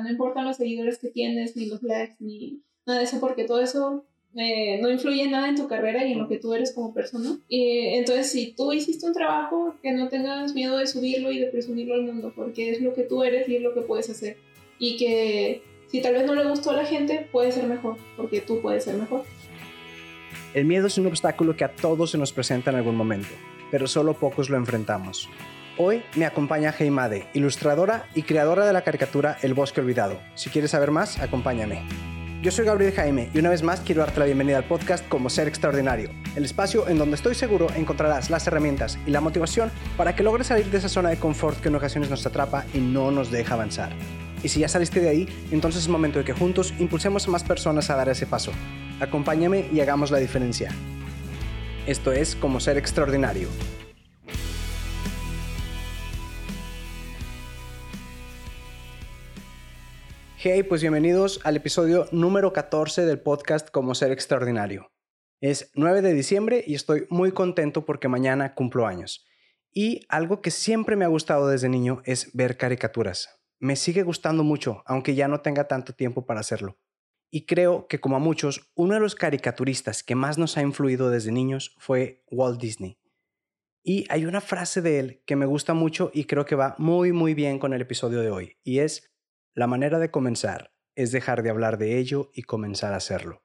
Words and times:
no 0.00 0.10
importan 0.10 0.44
los 0.44 0.56
seguidores 0.56 0.98
que 0.98 1.08
tienes, 1.08 1.56
ni 1.56 1.66
los 1.66 1.82
likes, 1.82 2.16
ni 2.20 2.62
nada 2.86 3.00
de 3.00 3.04
eso, 3.04 3.20
porque 3.20 3.44
todo 3.44 3.60
eso 3.60 4.04
eh, 4.34 4.78
no 4.82 4.90
influye 4.90 5.28
nada 5.28 5.48
en 5.48 5.56
tu 5.56 5.66
carrera 5.66 6.04
y 6.06 6.12
en 6.12 6.18
lo 6.18 6.28
que 6.28 6.38
tú 6.38 6.52
eres 6.52 6.72
como 6.72 6.92
persona. 6.92 7.38
Y 7.48 7.94
entonces, 7.94 8.30
si 8.30 8.52
tú 8.52 8.72
hiciste 8.72 9.06
un 9.06 9.14
trabajo, 9.14 9.74
que 9.82 9.92
no 9.92 10.08
tengas 10.08 10.54
miedo 10.54 10.76
de 10.76 10.86
subirlo 10.86 11.32
y 11.32 11.38
de 11.38 11.46
presumirlo 11.46 11.94
al 11.94 12.02
mundo, 12.02 12.32
porque 12.36 12.70
es 12.70 12.80
lo 12.80 12.94
que 12.94 13.02
tú 13.02 13.22
eres 13.22 13.48
y 13.48 13.56
es 13.56 13.62
lo 13.62 13.72
que 13.74 13.80
puedes 13.80 14.10
hacer. 14.10 14.36
Y 14.78 14.96
que 14.98 15.62
si 15.88 16.02
tal 16.02 16.14
vez 16.14 16.26
no 16.26 16.34
le 16.34 16.48
gustó 16.48 16.70
a 16.70 16.76
la 16.76 16.84
gente, 16.84 17.28
puede 17.32 17.52
ser 17.52 17.66
mejor, 17.66 17.96
porque 18.16 18.40
tú 18.40 18.60
puedes 18.60 18.84
ser 18.84 18.96
mejor. 18.96 19.24
El 20.52 20.64
miedo 20.64 20.86
es 20.86 20.98
un 20.98 21.06
obstáculo 21.06 21.56
que 21.56 21.64
a 21.64 21.74
todos 21.74 22.10
se 22.10 22.18
nos 22.18 22.32
presenta 22.32 22.70
en 22.70 22.76
algún 22.76 22.96
momento, 22.96 23.28
pero 23.70 23.86
solo 23.86 24.14
pocos 24.14 24.50
lo 24.50 24.56
enfrentamos. 24.56 25.28
Hoy 25.78 26.02
me 26.14 26.24
acompaña 26.24 26.74
Heimade, 26.78 27.26
ilustradora 27.34 28.06
y 28.14 28.22
creadora 28.22 28.64
de 28.64 28.72
la 28.72 28.80
caricatura 28.80 29.36
El 29.42 29.52
Bosque 29.52 29.82
Olvidado. 29.82 30.18
Si 30.34 30.48
quieres 30.48 30.70
saber 30.70 30.90
más, 30.90 31.18
acompáñame. 31.18 31.82
Yo 32.40 32.50
soy 32.50 32.64
Gabriel 32.64 32.94
Jaime 32.94 33.28
y 33.34 33.40
una 33.40 33.50
vez 33.50 33.62
más 33.62 33.80
quiero 33.80 34.00
darte 34.00 34.20
la 34.20 34.24
bienvenida 34.24 34.56
al 34.56 34.64
podcast 34.64 35.06
Como 35.06 35.28
Ser 35.28 35.48
Extraordinario, 35.48 36.08
el 36.34 36.46
espacio 36.46 36.88
en 36.88 36.96
donde 36.96 37.16
estoy 37.16 37.34
seguro 37.34 37.66
encontrarás 37.76 38.30
las 38.30 38.46
herramientas 38.46 38.98
y 39.06 39.10
la 39.10 39.20
motivación 39.20 39.70
para 39.98 40.16
que 40.16 40.22
logres 40.22 40.46
salir 40.46 40.64
de 40.70 40.78
esa 40.78 40.88
zona 40.88 41.10
de 41.10 41.18
confort 41.18 41.60
que 41.60 41.68
en 41.68 41.74
ocasiones 41.74 42.08
nos 42.08 42.24
atrapa 42.24 42.64
y 42.72 42.78
no 42.78 43.10
nos 43.10 43.30
deja 43.30 43.52
avanzar. 43.52 43.92
Y 44.42 44.48
si 44.48 44.60
ya 44.60 44.68
saliste 44.68 45.00
de 45.00 45.10
ahí, 45.10 45.28
entonces 45.50 45.82
es 45.82 45.88
momento 45.90 46.20
de 46.20 46.24
que 46.24 46.32
juntos 46.32 46.72
impulsemos 46.78 47.28
a 47.28 47.30
más 47.32 47.44
personas 47.44 47.90
a 47.90 47.96
dar 47.96 48.08
ese 48.08 48.24
paso. 48.24 48.52
Acompáñame 48.98 49.68
y 49.70 49.80
hagamos 49.80 50.10
la 50.10 50.18
diferencia. 50.18 50.70
Esto 51.86 52.12
es 52.12 52.34
Como 52.34 52.60
Ser 52.60 52.78
Extraordinario. 52.78 53.48
Hey, 60.38 60.64
pues 60.64 60.82
bienvenidos 60.82 61.40
al 61.44 61.56
episodio 61.56 62.08
número 62.12 62.52
14 62.52 63.06
del 63.06 63.18
podcast 63.18 63.70
Como 63.70 63.94
Ser 63.94 64.12
Extraordinario. 64.12 64.92
Es 65.40 65.70
9 65.74 66.02
de 66.02 66.12
diciembre 66.12 66.62
y 66.66 66.74
estoy 66.74 67.06
muy 67.08 67.32
contento 67.32 67.86
porque 67.86 68.08
mañana 68.08 68.54
cumplo 68.54 68.86
años. 68.86 69.24
Y 69.72 70.02
algo 70.10 70.42
que 70.42 70.50
siempre 70.50 70.94
me 70.94 71.06
ha 71.06 71.08
gustado 71.08 71.48
desde 71.48 71.70
niño 71.70 72.02
es 72.04 72.36
ver 72.36 72.58
caricaturas. 72.58 73.30
Me 73.58 73.76
sigue 73.76 74.02
gustando 74.02 74.44
mucho, 74.44 74.82
aunque 74.84 75.14
ya 75.14 75.26
no 75.26 75.40
tenga 75.40 75.68
tanto 75.68 75.94
tiempo 75.94 76.26
para 76.26 76.40
hacerlo. 76.40 76.78
Y 77.30 77.46
creo 77.46 77.86
que 77.86 77.98
como 77.98 78.16
a 78.16 78.20
muchos, 78.20 78.70
uno 78.74 78.92
de 78.92 79.00
los 79.00 79.14
caricaturistas 79.14 80.02
que 80.02 80.16
más 80.16 80.36
nos 80.36 80.58
ha 80.58 80.62
influido 80.62 81.08
desde 81.08 81.32
niños 81.32 81.74
fue 81.78 82.24
Walt 82.30 82.60
Disney. 82.60 82.98
Y 83.82 84.04
hay 84.10 84.26
una 84.26 84.42
frase 84.42 84.82
de 84.82 84.98
él 84.98 85.22
que 85.24 85.34
me 85.34 85.46
gusta 85.46 85.72
mucho 85.72 86.10
y 86.12 86.24
creo 86.24 86.44
que 86.44 86.56
va 86.56 86.74
muy 86.76 87.12
muy 87.12 87.32
bien 87.32 87.58
con 87.58 87.72
el 87.72 87.80
episodio 87.80 88.20
de 88.20 88.30
hoy, 88.30 88.56
y 88.62 88.80
es, 88.80 89.15
la 89.56 89.66
manera 89.66 89.98
de 89.98 90.10
comenzar 90.10 90.74
es 90.96 91.12
dejar 91.12 91.42
de 91.42 91.48
hablar 91.48 91.78
de 91.78 91.96
ello 91.96 92.30
y 92.34 92.42
comenzar 92.42 92.92
a 92.92 92.98
hacerlo. 92.98 93.42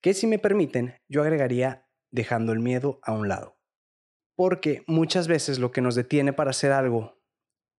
Que 0.00 0.14
si 0.14 0.26
me 0.26 0.38
permiten, 0.38 0.94
yo 1.08 1.20
agregaría 1.20 1.86
dejando 2.10 2.52
el 2.52 2.60
miedo 2.60 3.00
a 3.02 3.12
un 3.12 3.28
lado. 3.28 3.58
Porque 4.34 4.82
muchas 4.86 5.28
veces 5.28 5.58
lo 5.58 5.72
que 5.72 5.82
nos 5.82 5.94
detiene 5.94 6.32
para 6.32 6.50
hacer 6.50 6.72
algo, 6.72 7.20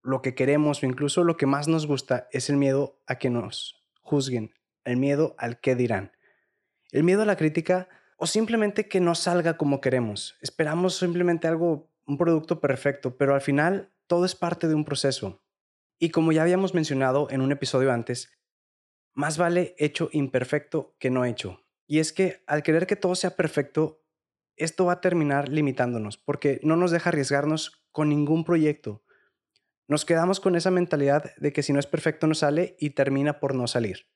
lo 0.02 0.20
que 0.20 0.34
queremos 0.34 0.82
o 0.82 0.86
incluso 0.86 1.24
lo 1.24 1.38
que 1.38 1.46
más 1.46 1.66
nos 1.66 1.86
gusta 1.86 2.28
es 2.30 2.50
el 2.50 2.58
miedo 2.58 3.00
a 3.06 3.16
que 3.16 3.30
nos 3.30 3.86
juzguen, 4.02 4.52
el 4.84 4.98
miedo 4.98 5.34
al 5.38 5.60
qué 5.60 5.74
dirán, 5.74 6.12
el 6.92 7.04
miedo 7.04 7.22
a 7.22 7.26
la 7.26 7.36
crítica 7.36 7.88
o 8.18 8.26
simplemente 8.26 8.86
que 8.86 9.00
no 9.00 9.14
salga 9.14 9.56
como 9.56 9.80
queremos. 9.80 10.36
Esperamos 10.42 10.98
simplemente 10.98 11.48
algo, 11.48 11.90
un 12.04 12.18
producto 12.18 12.60
perfecto, 12.60 13.16
pero 13.16 13.34
al 13.34 13.40
final 13.40 13.94
todo 14.06 14.26
es 14.26 14.34
parte 14.34 14.68
de 14.68 14.74
un 14.74 14.84
proceso. 14.84 15.40
Y 16.02 16.10
como 16.10 16.32
ya 16.32 16.42
habíamos 16.42 16.72
mencionado 16.72 17.28
en 17.30 17.42
un 17.42 17.52
episodio 17.52 17.92
antes, 17.92 18.32
más 19.12 19.36
vale 19.36 19.74
hecho 19.78 20.08
imperfecto 20.12 20.96
que 20.98 21.10
no 21.10 21.26
hecho. 21.26 21.62
Y 21.86 21.98
es 21.98 22.14
que 22.14 22.42
al 22.46 22.62
querer 22.62 22.86
que 22.86 22.96
todo 22.96 23.14
sea 23.14 23.36
perfecto, 23.36 24.02
esto 24.56 24.86
va 24.86 24.94
a 24.94 25.00
terminar 25.02 25.50
limitándonos, 25.50 26.16
porque 26.16 26.58
no 26.62 26.76
nos 26.76 26.90
deja 26.90 27.10
arriesgarnos 27.10 27.84
con 27.92 28.08
ningún 28.08 28.44
proyecto. 28.44 29.04
Nos 29.88 30.06
quedamos 30.06 30.40
con 30.40 30.56
esa 30.56 30.70
mentalidad 30.70 31.36
de 31.36 31.52
que 31.52 31.62
si 31.62 31.74
no 31.74 31.78
es 31.78 31.86
perfecto 31.86 32.26
no 32.26 32.34
sale 32.34 32.76
y 32.78 32.90
termina 32.90 33.38
por 33.38 33.54
no 33.54 33.66
salir. 33.66 34.06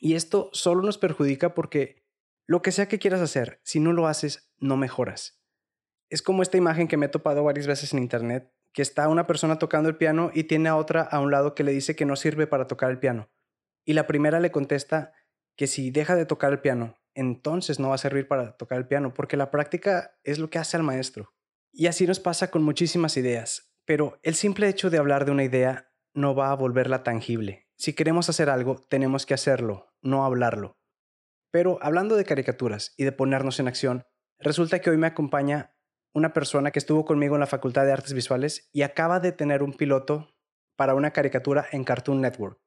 Y 0.00 0.14
esto 0.14 0.48
solo 0.54 0.82
nos 0.82 0.96
perjudica 0.96 1.54
porque 1.54 2.06
lo 2.46 2.62
que 2.62 2.72
sea 2.72 2.88
que 2.88 2.98
quieras 2.98 3.20
hacer, 3.20 3.60
si 3.62 3.78
no 3.78 3.92
lo 3.92 4.06
haces, 4.06 4.50
no 4.56 4.78
mejoras. 4.78 5.42
Es 6.08 6.22
como 6.22 6.42
esta 6.42 6.56
imagen 6.56 6.88
que 6.88 6.96
me 6.96 7.06
he 7.06 7.10
topado 7.10 7.44
varias 7.44 7.66
veces 7.66 7.92
en 7.92 7.98
internet 7.98 8.55
que 8.76 8.82
está 8.82 9.08
una 9.08 9.26
persona 9.26 9.58
tocando 9.58 9.88
el 9.88 9.96
piano 9.96 10.30
y 10.34 10.44
tiene 10.44 10.68
a 10.68 10.76
otra 10.76 11.00
a 11.00 11.18
un 11.20 11.30
lado 11.30 11.54
que 11.54 11.64
le 11.64 11.72
dice 11.72 11.96
que 11.96 12.04
no 12.04 12.14
sirve 12.14 12.46
para 12.46 12.66
tocar 12.66 12.90
el 12.90 12.98
piano. 12.98 13.30
Y 13.86 13.94
la 13.94 14.06
primera 14.06 14.38
le 14.38 14.50
contesta 14.50 15.14
que 15.56 15.66
si 15.66 15.90
deja 15.90 16.14
de 16.14 16.26
tocar 16.26 16.52
el 16.52 16.60
piano, 16.60 16.94
entonces 17.14 17.80
no 17.80 17.88
va 17.88 17.94
a 17.94 17.98
servir 17.98 18.28
para 18.28 18.54
tocar 18.58 18.76
el 18.76 18.86
piano, 18.86 19.14
porque 19.14 19.38
la 19.38 19.50
práctica 19.50 20.18
es 20.24 20.38
lo 20.38 20.50
que 20.50 20.58
hace 20.58 20.76
al 20.76 20.82
maestro. 20.82 21.32
Y 21.72 21.86
así 21.86 22.06
nos 22.06 22.20
pasa 22.20 22.50
con 22.50 22.62
muchísimas 22.64 23.16
ideas, 23.16 23.72
pero 23.86 24.18
el 24.22 24.34
simple 24.34 24.68
hecho 24.68 24.90
de 24.90 24.98
hablar 24.98 25.24
de 25.24 25.30
una 25.30 25.44
idea 25.44 25.90
no 26.12 26.34
va 26.34 26.50
a 26.50 26.54
volverla 26.54 27.02
tangible. 27.02 27.70
Si 27.78 27.94
queremos 27.94 28.28
hacer 28.28 28.50
algo, 28.50 28.76
tenemos 28.90 29.24
que 29.24 29.32
hacerlo, 29.32 29.94
no 30.02 30.26
hablarlo. 30.26 30.76
Pero 31.50 31.78
hablando 31.80 32.14
de 32.14 32.26
caricaturas 32.26 32.92
y 32.98 33.04
de 33.04 33.12
ponernos 33.12 33.58
en 33.58 33.68
acción, 33.68 34.04
resulta 34.38 34.80
que 34.80 34.90
hoy 34.90 34.98
me 34.98 35.06
acompaña 35.06 35.75
una 36.16 36.32
persona 36.32 36.70
que 36.70 36.78
estuvo 36.78 37.04
conmigo 37.04 37.36
en 37.36 37.40
la 37.40 37.46
Facultad 37.46 37.84
de 37.84 37.92
Artes 37.92 38.14
Visuales 38.14 38.70
y 38.72 38.80
acaba 38.80 39.20
de 39.20 39.32
tener 39.32 39.62
un 39.62 39.74
piloto 39.74 40.34
para 40.74 40.94
una 40.94 41.10
caricatura 41.10 41.66
en 41.72 41.84
Cartoon 41.84 42.22
Network. 42.22 42.58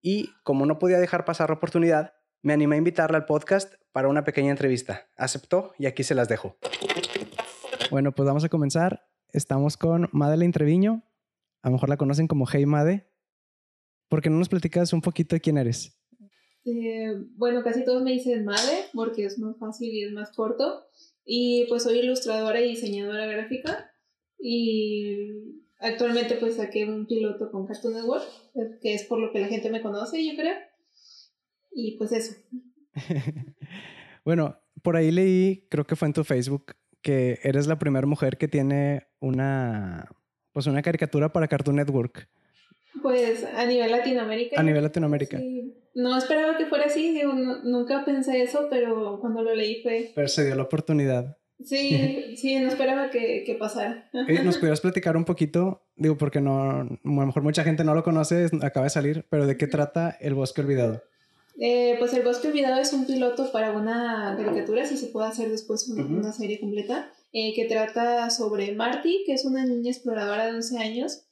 Y 0.00 0.30
como 0.44 0.64
no 0.64 0.78
podía 0.78 1.00
dejar 1.00 1.24
pasar 1.24 1.50
la 1.50 1.56
oportunidad, 1.56 2.14
me 2.40 2.52
animé 2.52 2.76
a 2.76 2.78
invitarla 2.78 3.18
al 3.18 3.26
podcast 3.26 3.74
para 3.90 4.06
una 4.06 4.22
pequeña 4.22 4.52
entrevista. 4.52 5.08
Aceptó 5.16 5.72
y 5.76 5.86
aquí 5.86 6.04
se 6.04 6.14
las 6.14 6.28
dejo. 6.28 6.56
Bueno, 7.90 8.12
pues 8.12 8.28
vamos 8.28 8.44
a 8.44 8.48
comenzar. 8.48 9.08
Estamos 9.32 9.76
con 9.76 10.08
Madeleine 10.12 10.52
Treviño. 10.52 11.02
A 11.62 11.70
lo 11.70 11.72
mejor 11.72 11.88
la 11.88 11.96
conocen 11.96 12.28
como 12.28 12.46
Hey 12.46 12.64
Made. 12.64 13.10
¿Por 14.08 14.22
qué 14.22 14.30
no 14.30 14.38
nos 14.38 14.48
platicas 14.48 14.92
un 14.92 15.00
poquito 15.00 15.34
de 15.34 15.40
quién 15.40 15.58
eres? 15.58 16.00
Eh, 16.64 17.12
bueno, 17.34 17.64
casi 17.64 17.84
todos 17.84 18.04
me 18.04 18.12
dicen 18.12 18.44
Made 18.44 18.90
porque 18.94 19.24
es 19.24 19.36
más 19.40 19.56
fácil 19.58 19.92
y 19.92 20.04
es 20.04 20.12
más 20.12 20.30
corto. 20.30 20.84
Y 21.30 21.66
pues 21.68 21.82
soy 21.82 21.98
ilustradora 21.98 22.58
y 22.58 22.70
diseñadora 22.70 23.26
gráfica. 23.26 23.92
Y 24.38 25.28
actualmente 25.78 26.36
pues 26.36 26.56
saqué 26.56 26.86
un 26.86 27.06
piloto 27.06 27.50
con 27.50 27.66
Cartoon 27.66 27.92
Network, 27.92 28.24
que 28.80 28.94
es 28.94 29.04
por 29.04 29.20
lo 29.20 29.30
que 29.30 29.40
la 29.40 29.48
gente 29.48 29.68
me 29.68 29.82
conoce, 29.82 30.26
yo 30.26 30.34
creo. 30.34 30.56
Y 31.70 31.98
pues 31.98 32.12
eso. 32.12 32.34
bueno, 34.24 34.58
por 34.82 34.96
ahí 34.96 35.10
leí, 35.10 35.66
creo 35.68 35.86
que 35.86 35.96
fue 35.96 36.08
en 36.08 36.14
tu 36.14 36.24
Facebook, 36.24 36.76
que 37.02 37.38
eres 37.42 37.66
la 37.66 37.78
primera 37.78 38.06
mujer 38.06 38.38
que 38.38 38.48
tiene 38.48 39.08
una, 39.20 40.08
pues 40.54 40.66
una 40.66 40.80
caricatura 40.80 41.30
para 41.30 41.46
Cartoon 41.46 41.76
Network. 41.76 42.26
Pues 43.02 43.44
a 43.44 43.66
nivel 43.66 43.90
Latinoamérica. 43.90 44.60
A 44.60 44.62
nivel 44.62 44.82
Latinoamérica. 44.82 45.40
No 45.94 46.16
esperaba 46.16 46.56
que 46.56 46.66
fuera 46.66 46.86
así, 46.86 47.20
nunca 47.64 48.04
pensé 48.04 48.42
eso, 48.42 48.68
pero 48.70 49.18
cuando 49.20 49.42
lo 49.42 49.54
leí 49.54 49.82
fue... 49.82 50.12
Pero 50.14 50.28
se 50.28 50.44
dio 50.44 50.54
la 50.54 50.62
oportunidad. 50.62 51.36
Sí, 51.64 52.36
sí, 52.36 52.56
no 52.60 52.68
esperaba 52.68 53.10
que, 53.10 53.42
que 53.44 53.54
pasara. 53.54 54.08
¿Nos 54.12 54.58
pudieras 54.58 54.80
platicar 54.80 55.16
un 55.16 55.24
poquito? 55.24 55.82
Digo, 55.96 56.16
porque 56.16 56.40
no, 56.40 56.70
a 56.70 56.84
lo 56.84 57.26
mejor 57.26 57.42
mucha 57.42 57.64
gente 57.64 57.84
no 57.84 57.94
lo 57.94 58.04
conoce, 58.04 58.48
acaba 58.62 58.84
de 58.84 58.90
salir, 58.90 59.26
pero 59.30 59.46
¿de 59.46 59.56
qué 59.56 59.66
trata 59.66 60.16
El 60.20 60.34
Bosque 60.34 60.60
Olvidado? 60.60 61.02
Eh, 61.60 61.96
pues 61.98 62.14
El 62.14 62.22
Bosque 62.22 62.48
Olvidado 62.48 62.80
es 62.80 62.92
un 62.92 63.06
piloto 63.06 63.50
para 63.50 63.72
una 63.72 64.36
caricatura, 64.38 64.86
si 64.86 64.96
se 64.96 65.08
puede 65.08 65.28
hacer 65.28 65.50
después 65.50 65.88
una, 65.88 66.32
serie 66.32 66.60
completa, 66.60 67.10
eh, 67.32 67.52
que 67.54 67.64
trata 67.64 68.30
sobre 68.30 68.72
Marty, 68.76 69.24
que 69.26 69.32
es 69.32 69.44
una 69.44 69.66
niña 69.66 69.90
exploradora 69.90 70.46
de 70.46 70.54
11 70.54 70.78
años, 70.78 71.27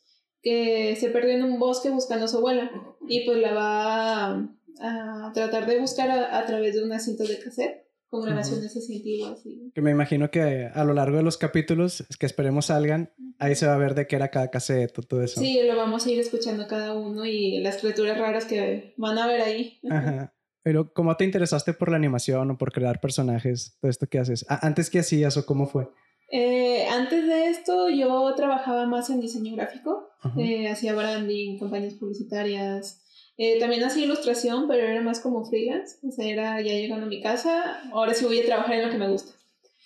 que 0.46 0.94
se 0.94 1.08
perdió 1.10 1.32
en 1.32 1.42
un 1.42 1.58
bosque 1.58 1.90
buscando 1.90 2.26
a 2.26 2.28
su 2.28 2.36
abuela 2.36 2.70
y 3.08 3.26
pues 3.26 3.38
la 3.38 3.52
va 3.52 4.48
a, 4.78 5.32
tratar 5.34 5.66
de 5.66 5.80
buscar 5.80 6.09
a, 6.09 6.47
través 6.47 6.76
de 6.76 6.84
una 6.84 7.00
cinta 7.00 7.24
de 7.24 7.41
cassette 7.41 7.84
con 8.09 8.24
grabaciones 8.24 8.76
así 8.76 8.98
antiguas. 8.98 9.41
Que 9.74 9.82
me 9.82 9.91
imagino 9.91 10.30
que 10.30 10.71
a 10.72 10.84
lo 10.84 10.94
largo 10.94 11.16
de 11.16 11.24
los 11.24 11.36
capítulos 11.36 12.04
que 12.21 12.26
esperemos 12.26 12.66
salgan, 12.66 13.12
ahí 13.41 13.56
se 13.56 13.66
va 13.66 13.74
a 13.74 13.78
ver 13.78 13.97
de 13.97 14.06
qué 14.06 14.15
era 14.15 14.30
cada 14.30 14.53
cassette 14.53 14.92
todo 15.09 15.21
eso. 15.21 15.41
Sí, 15.41 15.60
lo 15.66 15.74
vamos 15.74 16.06
a 16.06 16.12
ir 16.12 16.21
escuchando 16.21 16.68
cada 16.68 16.94
uno 16.94 17.26
y 17.26 17.59
las 17.59 17.78
criaturas 17.78 18.16
raras 18.16 18.44
que 18.44 18.94
van 18.98 19.18
a 19.18 19.26
ver 19.26 19.41
ahí. 19.41 19.80
Ajá. 19.91 20.32
Pero 20.62 20.92
¿cómo 20.92 21.16
te 21.16 21.24
interesaste 21.24 21.72
por 21.72 21.91
la 21.91 21.97
animación 21.97 22.53
o 22.53 22.56
por 22.56 22.71
crear 22.71 23.00
personajes? 23.00 23.78
Todo 23.80 23.91
esto 23.91 24.06
que 24.06 24.21
haces. 24.21 24.47
¿Antes 24.48 24.91
qué 24.91 25.00
hacías 25.00 25.36
o 25.36 25.44
cómo 25.44 25.66
fue? 25.66 25.88
Eh, 26.30 26.86
antes 26.88 27.26
de 27.26 27.46
esto 27.46 27.88
yo 27.88 28.34
trabajaba 28.34 28.86
más 28.86 29.10
en 29.10 29.20
diseño 29.20 29.54
gráfico, 29.54 30.08
eh, 30.36 30.68
hacía 30.68 30.94
branding, 30.94 31.58
campañas 31.58 31.94
publicitarias, 31.94 33.00
eh, 33.38 33.58
también 33.60 33.84
hacía 33.84 34.04
ilustración, 34.04 34.66
pero 34.66 34.86
era 34.86 35.02
más 35.02 35.20
como 35.20 35.44
freelance, 35.44 35.96
o 36.02 36.10
sea, 36.10 36.26
era 36.26 36.60
ya 36.62 36.72
llegando 36.72 37.06
a 37.06 37.08
mi 37.08 37.20
casa, 37.20 37.80
ahora 37.92 38.14
sí 38.14 38.24
voy 38.24 38.40
a 38.40 38.46
trabajar 38.46 38.74
en 38.74 38.86
lo 38.86 38.90
que 38.90 38.98
me 38.98 39.08
gusta. 39.08 39.32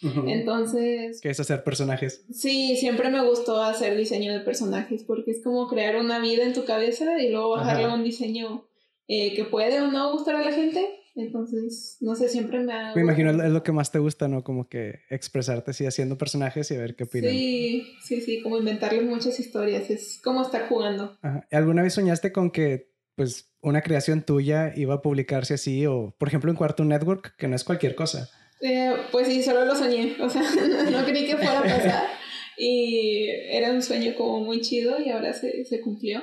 Entonces... 0.03 1.21
¿Qué 1.21 1.29
es 1.29 1.41
hacer 1.41 1.63
personajes? 1.63 2.25
Sí, 2.33 2.77
siempre 2.77 3.11
me 3.11 3.23
gustó 3.23 3.63
hacer 3.63 3.97
diseño 3.97 4.33
de 4.33 4.41
personajes 4.41 5.05
porque 5.05 5.33
es 5.33 5.43
como 5.43 5.69
crear 5.69 5.97
una 5.97 6.21
vida 6.21 6.45
en 6.45 6.55
tu 6.55 6.65
cabeza 6.65 7.21
y 7.21 7.29
luego 7.29 7.51
bajarle 7.51 7.85
a 7.85 7.95
un 7.95 8.03
diseño 8.03 8.65
eh, 9.09 9.35
que 9.35 9.45
puede 9.45 9.81
o 9.81 9.89
no 9.89 10.13
gustar 10.13 10.37
a 10.37 10.45
la 10.45 10.53
gente. 10.53 11.00
Entonces, 11.21 11.97
no 12.01 12.15
sé, 12.15 12.29
siempre 12.29 12.61
me 12.61 12.73
ha... 12.73 12.95
Me 12.95 13.03
imagino 13.03 13.31
es 13.31 13.51
lo 13.51 13.63
que 13.63 13.73
más 13.73 13.93
te 13.93 13.99
gusta, 13.99 14.29
¿no? 14.29 14.43
Como 14.43 14.69
que 14.69 15.01
expresarte 15.11 15.73
así 15.73 15.87
haciendo 15.87 16.19
personajes 16.19 16.71
y 16.71 16.75
a 16.75 16.79
ver 16.79 16.97
qué 16.97 17.05
opinan. 17.05 17.31
Sí, 17.31 17.87
sí, 18.03 18.21
sí, 18.21 18.43
como 18.43 18.59
inventarles 18.59 19.05
muchas 19.05 19.39
historias. 19.39 19.91
Es 19.91 20.21
como 20.23 20.43
estar 20.43 20.69
jugando. 20.69 21.19
¿Alguna 21.51 21.83
vez 21.83 21.95
soñaste 21.95 22.33
con 22.33 22.51
que, 22.51 22.91
pues, 23.15 23.53
una 23.61 23.83
creación 23.83 24.23
tuya 24.23 24.73
iba 24.75 24.95
a 24.95 25.03
publicarse 25.03 25.55
así 25.55 25.87
o, 25.87 26.15
por 26.19 26.29
ejemplo, 26.29 26.51
en 26.51 26.57
Cartoon 26.57 26.89
Network, 26.89 27.37
que 27.37 27.49
no 27.49 27.57
es 27.57 27.65
cualquier 27.65 27.95
cosa? 27.95 28.29
Eh, 28.61 28.93
pues 29.11 29.27
sí, 29.27 29.43
solo 29.43 29.65
lo 29.65 29.75
soñé, 29.75 30.17
o 30.21 30.29
sea, 30.29 30.43
no 30.91 31.05
creí 31.05 31.27
que 31.27 31.37
fuera 31.37 31.61
a 31.61 31.63
pasar 31.63 32.05
y 32.59 33.27
era 33.49 33.73
un 33.73 33.83
sueño 33.83 34.15
como 34.17 34.41
muy 34.41 34.61
chido 34.61 35.01
y 35.01 35.11
ahora 35.11 35.33
se, 35.33 35.65
se 35.65 35.81
cumplió. 35.81 36.21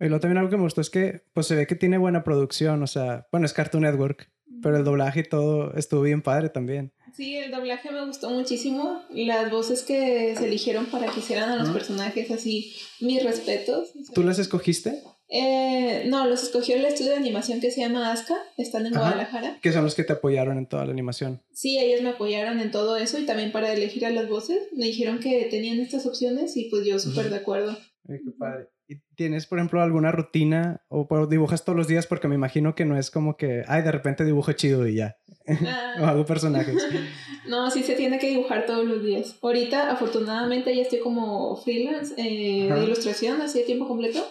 Y 0.00 0.04
luego 0.06 0.20
también 0.20 0.38
algo 0.38 0.50
que 0.50 0.56
me 0.56 0.64
gustó 0.64 0.80
es 0.80 0.90
que 0.90 1.22
pues 1.32 1.46
se 1.46 1.56
ve 1.56 1.66
que 1.66 1.74
tiene 1.74 1.98
buena 1.98 2.22
producción, 2.22 2.82
o 2.82 2.86
sea, 2.86 3.26
bueno, 3.32 3.46
es 3.46 3.52
Cartoon 3.52 3.84
Network, 3.84 4.30
pero 4.62 4.76
el 4.76 4.84
doblaje 4.84 5.20
y 5.20 5.24
todo 5.24 5.74
estuvo 5.74 6.02
bien 6.02 6.22
padre 6.22 6.48
también. 6.48 6.92
Sí, 7.14 7.36
el 7.36 7.50
doblaje 7.50 7.90
me 7.90 8.04
gustó 8.04 8.28
muchísimo. 8.28 9.02
Las 9.10 9.50
voces 9.50 9.82
que 9.82 10.34
se 10.36 10.46
eligieron 10.46 10.86
para 10.86 11.06
que 11.10 11.20
hicieran 11.20 11.48
a 11.48 11.56
los 11.56 11.70
personajes 11.70 12.30
así, 12.30 12.74
mis 13.00 13.22
respetos. 13.24 13.92
¿Tú 14.12 14.22
las 14.22 14.38
escogiste? 14.38 15.02
Eh, 15.28 16.04
no, 16.06 16.26
los 16.26 16.42
escogió 16.42 16.76
el 16.76 16.84
estudio 16.84 17.12
de 17.12 17.16
animación 17.16 17.60
que 17.60 17.70
se 17.70 17.80
llama 17.80 18.12
Aska, 18.12 18.36
están 18.58 18.86
en 18.86 18.92
Guadalajara. 18.92 19.58
Que 19.60 19.72
son 19.72 19.82
los 19.82 19.94
que 19.94 20.04
te 20.04 20.12
apoyaron 20.12 20.58
en 20.58 20.66
toda 20.66 20.84
la 20.84 20.92
animación. 20.92 21.42
Sí, 21.52 21.78
ellos 21.78 22.02
me 22.02 22.10
apoyaron 22.10 22.60
en 22.60 22.70
todo 22.70 22.96
eso 22.96 23.18
y 23.18 23.24
también 23.24 23.50
para 23.50 23.72
elegir 23.72 24.04
a 24.06 24.10
las 24.10 24.28
voces. 24.28 24.68
Me 24.72 24.84
dijeron 24.84 25.18
que 25.18 25.46
tenían 25.50 25.80
estas 25.80 26.06
opciones 26.06 26.56
y 26.56 26.68
pues 26.70 26.84
yo 26.84 26.98
súper 26.98 27.30
de 27.30 27.36
acuerdo. 27.36 27.76
Ay, 28.08 28.18
qué 28.24 28.30
padre. 28.38 28.68
¿Y 28.88 29.00
tienes, 29.16 29.46
por 29.46 29.58
ejemplo, 29.58 29.82
alguna 29.82 30.12
rutina 30.12 30.84
o 30.88 31.26
dibujas 31.26 31.64
todos 31.64 31.76
los 31.76 31.88
días? 31.88 32.06
Porque 32.06 32.28
me 32.28 32.36
imagino 32.36 32.76
que 32.76 32.84
no 32.84 32.96
es 32.96 33.10
como 33.10 33.36
que, 33.36 33.64
ay, 33.66 33.82
de 33.82 33.90
repente 33.90 34.24
dibujo 34.24 34.52
chido 34.52 34.86
y 34.86 34.96
ya. 34.96 35.16
Ah. 35.48 35.94
o 36.00 36.04
hago 36.04 36.24
personajes. 36.24 36.86
no, 37.48 37.70
sí 37.70 37.82
se 37.82 37.94
tiene 37.94 38.18
que 38.18 38.28
dibujar 38.28 38.64
todos 38.64 38.84
los 38.84 39.02
días. 39.02 39.38
Ahorita, 39.42 39.90
afortunadamente, 39.90 40.74
ya 40.74 40.82
estoy 40.82 41.00
como 41.00 41.56
freelance 41.56 42.14
eh, 42.16 42.72
de 42.72 42.84
ilustración, 42.84 43.40
así 43.40 43.58
de 43.58 43.64
tiempo 43.64 43.88
completo. 43.88 44.24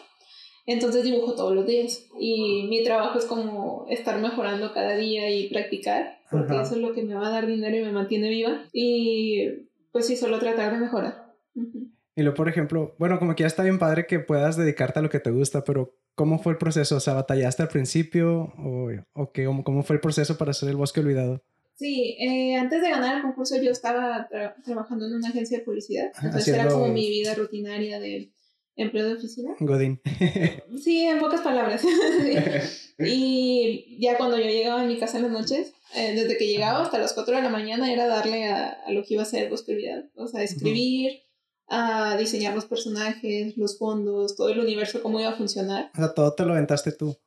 Entonces 0.65 1.03
dibujo 1.03 1.35
todos 1.35 1.53
los 1.53 1.67
días. 1.67 2.07
Y 2.19 2.67
mi 2.69 2.83
trabajo 2.83 3.19
es 3.19 3.25
como 3.25 3.85
estar 3.89 4.19
mejorando 4.19 4.73
cada 4.73 4.95
día 4.95 5.29
y 5.29 5.49
practicar, 5.49 6.19
porque 6.31 6.61
eso 6.61 6.75
es 6.75 6.81
lo 6.81 6.93
que 6.93 7.03
me 7.03 7.13
va 7.13 7.27
a 7.27 7.31
dar 7.31 7.45
dinero 7.45 7.75
y 7.75 7.81
me 7.81 7.91
mantiene 7.91 8.29
viva. 8.29 8.63
Y 8.71 9.67
pues 9.91 10.07
sí, 10.07 10.15
solo 10.15 10.39
tratar 10.39 10.71
de 10.73 10.79
mejorar. 10.79 11.33
Y 12.15 12.21
luego, 12.21 12.35
por 12.35 12.47
ejemplo, 12.47 12.95
bueno, 12.97 13.19
como 13.19 13.35
que 13.35 13.43
ya 13.43 13.47
está 13.47 13.63
bien 13.63 13.77
padre 13.77 14.07
que 14.07 14.19
puedas 14.19 14.55
dedicarte 14.55 14.99
a 14.99 15.01
lo 15.01 15.09
que 15.09 15.19
te 15.19 15.31
gusta, 15.31 15.63
pero 15.63 15.97
¿cómo 16.15 16.39
fue 16.39 16.53
el 16.53 16.57
proceso? 16.57 16.95
O 16.95 16.99
sea, 17.01 17.13
¿batallaste 17.13 17.63
al 17.63 17.69
principio 17.69 18.53
o, 18.57 18.89
o 19.13 19.31
qué, 19.31 19.45
cómo, 19.45 19.83
fue 19.83 19.97
el 19.97 19.99
proceso 19.99 20.37
para 20.37 20.51
hacer 20.51 20.69
el 20.69 20.77
bosque 20.77 21.01
olvidado? 21.01 21.43
Sí, 21.75 22.15
eh, 22.21 22.55
antes 22.55 22.81
de 22.81 22.89
ganar 22.89 23.17
el 23.17 23.21
concurso 23.21 23.61
yo 23.61 23.69
estaba 23.69 24.29
trabajando 24.63 25.07
en 25.07 25.15
una 25.15 25.27
agencia 25.27 25.57
de 25.57 25.65
publicidad, 25.65 26.09
entonces 26.23 26.53
era 26.53 26.69
como 26.69 26.87
mi 26.87 27.09
vida 27.09 27.35
rutinaria 27.35 27.99
de 27.99 28.31
empleo 28.77 29.07
de 29.07 29.15
oficina. 29.15 29.53
Godín. 29.59 30.01
sí, 30.81 31.05
en 31.05 31.19
pocas 31.19 31.41
palabras. 31.41 31.83
Y 32.97 33.97
ya 33.99 34.15
cuando 34.15 34.37
yo 34.37 34.45
llegaba 34.45 34.79
a 34.79 34.85
mi 34.85 34.97
casa 34.97 35.17
en 35.17 35.23
las 35.23 35.31
noches, 35.33 35.73
eh, 35.95 36.15
desde 36.15 36.37
que 36.37 36.47
llegaba 36.47 36.81
hasta 36.81 36.97
las 36.97 37.11
4 37.11 37.35
de 37.35 37.41
la 37.41 37.49
mañana 37.49 37.91
era 37.91 38.07
darle 38.07 38.45
a, 38.45 38.69
a 38.69 38.91
lo 38.93 39.03
que 39.03 39.15
iba 39.15 39.23
a 39.23 39.25
ser 39.25 39.49
bosque 39.49 39.73
olvidado, 39.73 40.05
o 40.15 40.27
sea, 40.29 40.43
escribir 40.43 41.24
a 41.67 42.15
diseñar 42.17 42.55
los 42.55 42.65
personajes, 42.65 43.57
los 43.57 43.77
fondos, 43.77 44.35
todo 44.35 44.49
el 44.49 44.59
universo, 44.59 45.01
cómo 45.01 45.19
iba 45.19 45.29
a 45.29 45.35
funcionar. 45.35 45.91
O 45.93 45.97
sea, 45.97 46.13
todo 46.13 46.33
te 46.33 46.45
lo 46.45 46.53
aventaste 46.53 46.91
tú. 46.91 47.17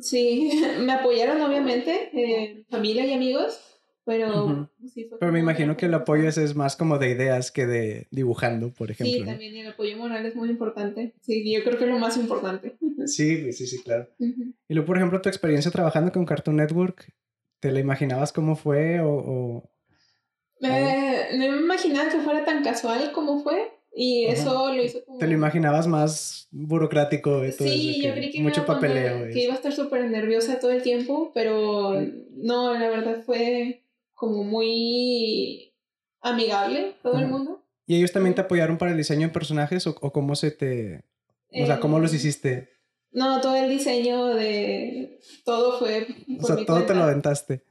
Sí, 0.00 0.50
me 0.80 0.92
apoyaron 0.92 1.40
obviamente, 1.40 2.10
eh, 2.12 2.64
familia 2.70 3.06
y 3.06 3.12
amigos, 3.12 3.60
pero 4.04 4.70
sí 4.92 5.10
Pero 5.18 5.32
me 5.32 5.40
imagino 5.40 5.76
que 5.76 5.86
el 5.86 5.94
apoyo 5.94 6.28
ese 6.28 6.44
es 6.44 6.54
más 6.54 6.76
como 6.76 6.98
de 6.98 7.10
ideas 7.10 7.50
que 7.50 7.66
de 7.66 8.06
dibujando, 8.12 8.72
por 8.72 8.90
ejemplo. 8.90 9.18
Sí, 9.18 9.24
también 9.24 9.56
el 9.56 9.68
apoyo 9.68 9.96
moral 9.96 10.24
es 10.24 10.36
muy 10.36 10.48
importante. 10.48 11.14
Sí, 11.22 11.52
yo 11.52 11.64
creo 11.64 11.76
que 11.76 11.84
es 11.84 11.90
lo 11.90 11.98
más 11.98 12.16
importante. 12.16 12.76
Sí, 13.06 13.52
sí, 13.52 13.68
sí, 13.68 13.84
claro. 13.84 14.08
Y 14.18 14.74
luego, 14.74 14.84
por 14.84 14.96
ejemplo, 14.96 15.20
tu 15.20 15.28
experiencia 15.28 15.70
trabajando 15.70 16.10
con 16.10 16.26
Cartoon 16.26 16.56
Network, 16.56 17.14
¿te 17.60 17.70
la 17.70 17.78
imaginabas 17.78 18.32
cómo 18.32 18.56
fue 18.56 19.00
o, 19.00 19.62
eh, 20.60 21.05
no 21.36 21.52
me 21.52 21.62
imaginaba 21.62 22.10
que 22.10 22.18
fuera 22.18 22.44
tan 22.44 22.62
casual 22.62 23.12
como 23.12 23.42
fue. 23.42 23.72
Y 23.98 24.26
eso 24.26 24.74
lo 24.74 24.82
hizo 24.82 25.02
como... 25.06 25.18
¿Te 25.18 25.26
lo 25.26 25.32
imaginabas 25.32 25.86
más 25.86 26.48
burocrático? 26.50 27.30
Todo 27.30 27.68
sí, 27.68 28.02
yo 28.02 28.12
creí 28.12 28.30
que, 28.30 28.42
mucho 28.42 28.66
papeleo. 28.66 29.32
que 29.32 29.44
iba 29.44 29.54
a 29.54 29.56
estar 29.56 29.72
súper 29.72 30.10
nerviosa 30.10 30.60
todo 30.60 30.70
el 30.70 30.82
tiempo, 30.82 31.32
pero 31.34 31.98
no, 32.32 32.74
la 32.74 32.90
verdad 32.90 33.22
fue 33.24 33.84
como 34.12 34.44
muy 34.44 35.72
amigable 36.20 36.94
todo 37.02 37.18
el 37.18 37.28
mundo. 37.28 37.62
¿Y 37.86 37.96
ellos 37.96 38.12
también 38.12 38.34
te 38.34 38.42
apoyaron 38.42 38.76
para 38.76 38.90
el 38.90 38.98
diseño 38.98 39.28
de 39.28 39.32
personajes 39.32 39.86
o, 39.86 39.94
cómo 39.94 40.36
se 40.36 40.50
te... 40.50 41.04
O 41.50 41.64
sea, 41.64 41.80
¿cómo 41.80 41.98
los 41.98 42.12
eh, 42.12 42.16
hiciste? 42.16 42.68
No, 43.12 43.40
todo 43.40 43.56
el 43.56 43.70
diseño 43.70 44.26
de... 44.26 45.20
Todo 45.44 45.78
fue... 45.78 46.06
o 46.38 46.46
sea, 46.46 46.66
todo 46.66 46.84
te 46.84 46.94
lo 46.94 47.04
aventaste. 47.04 47.62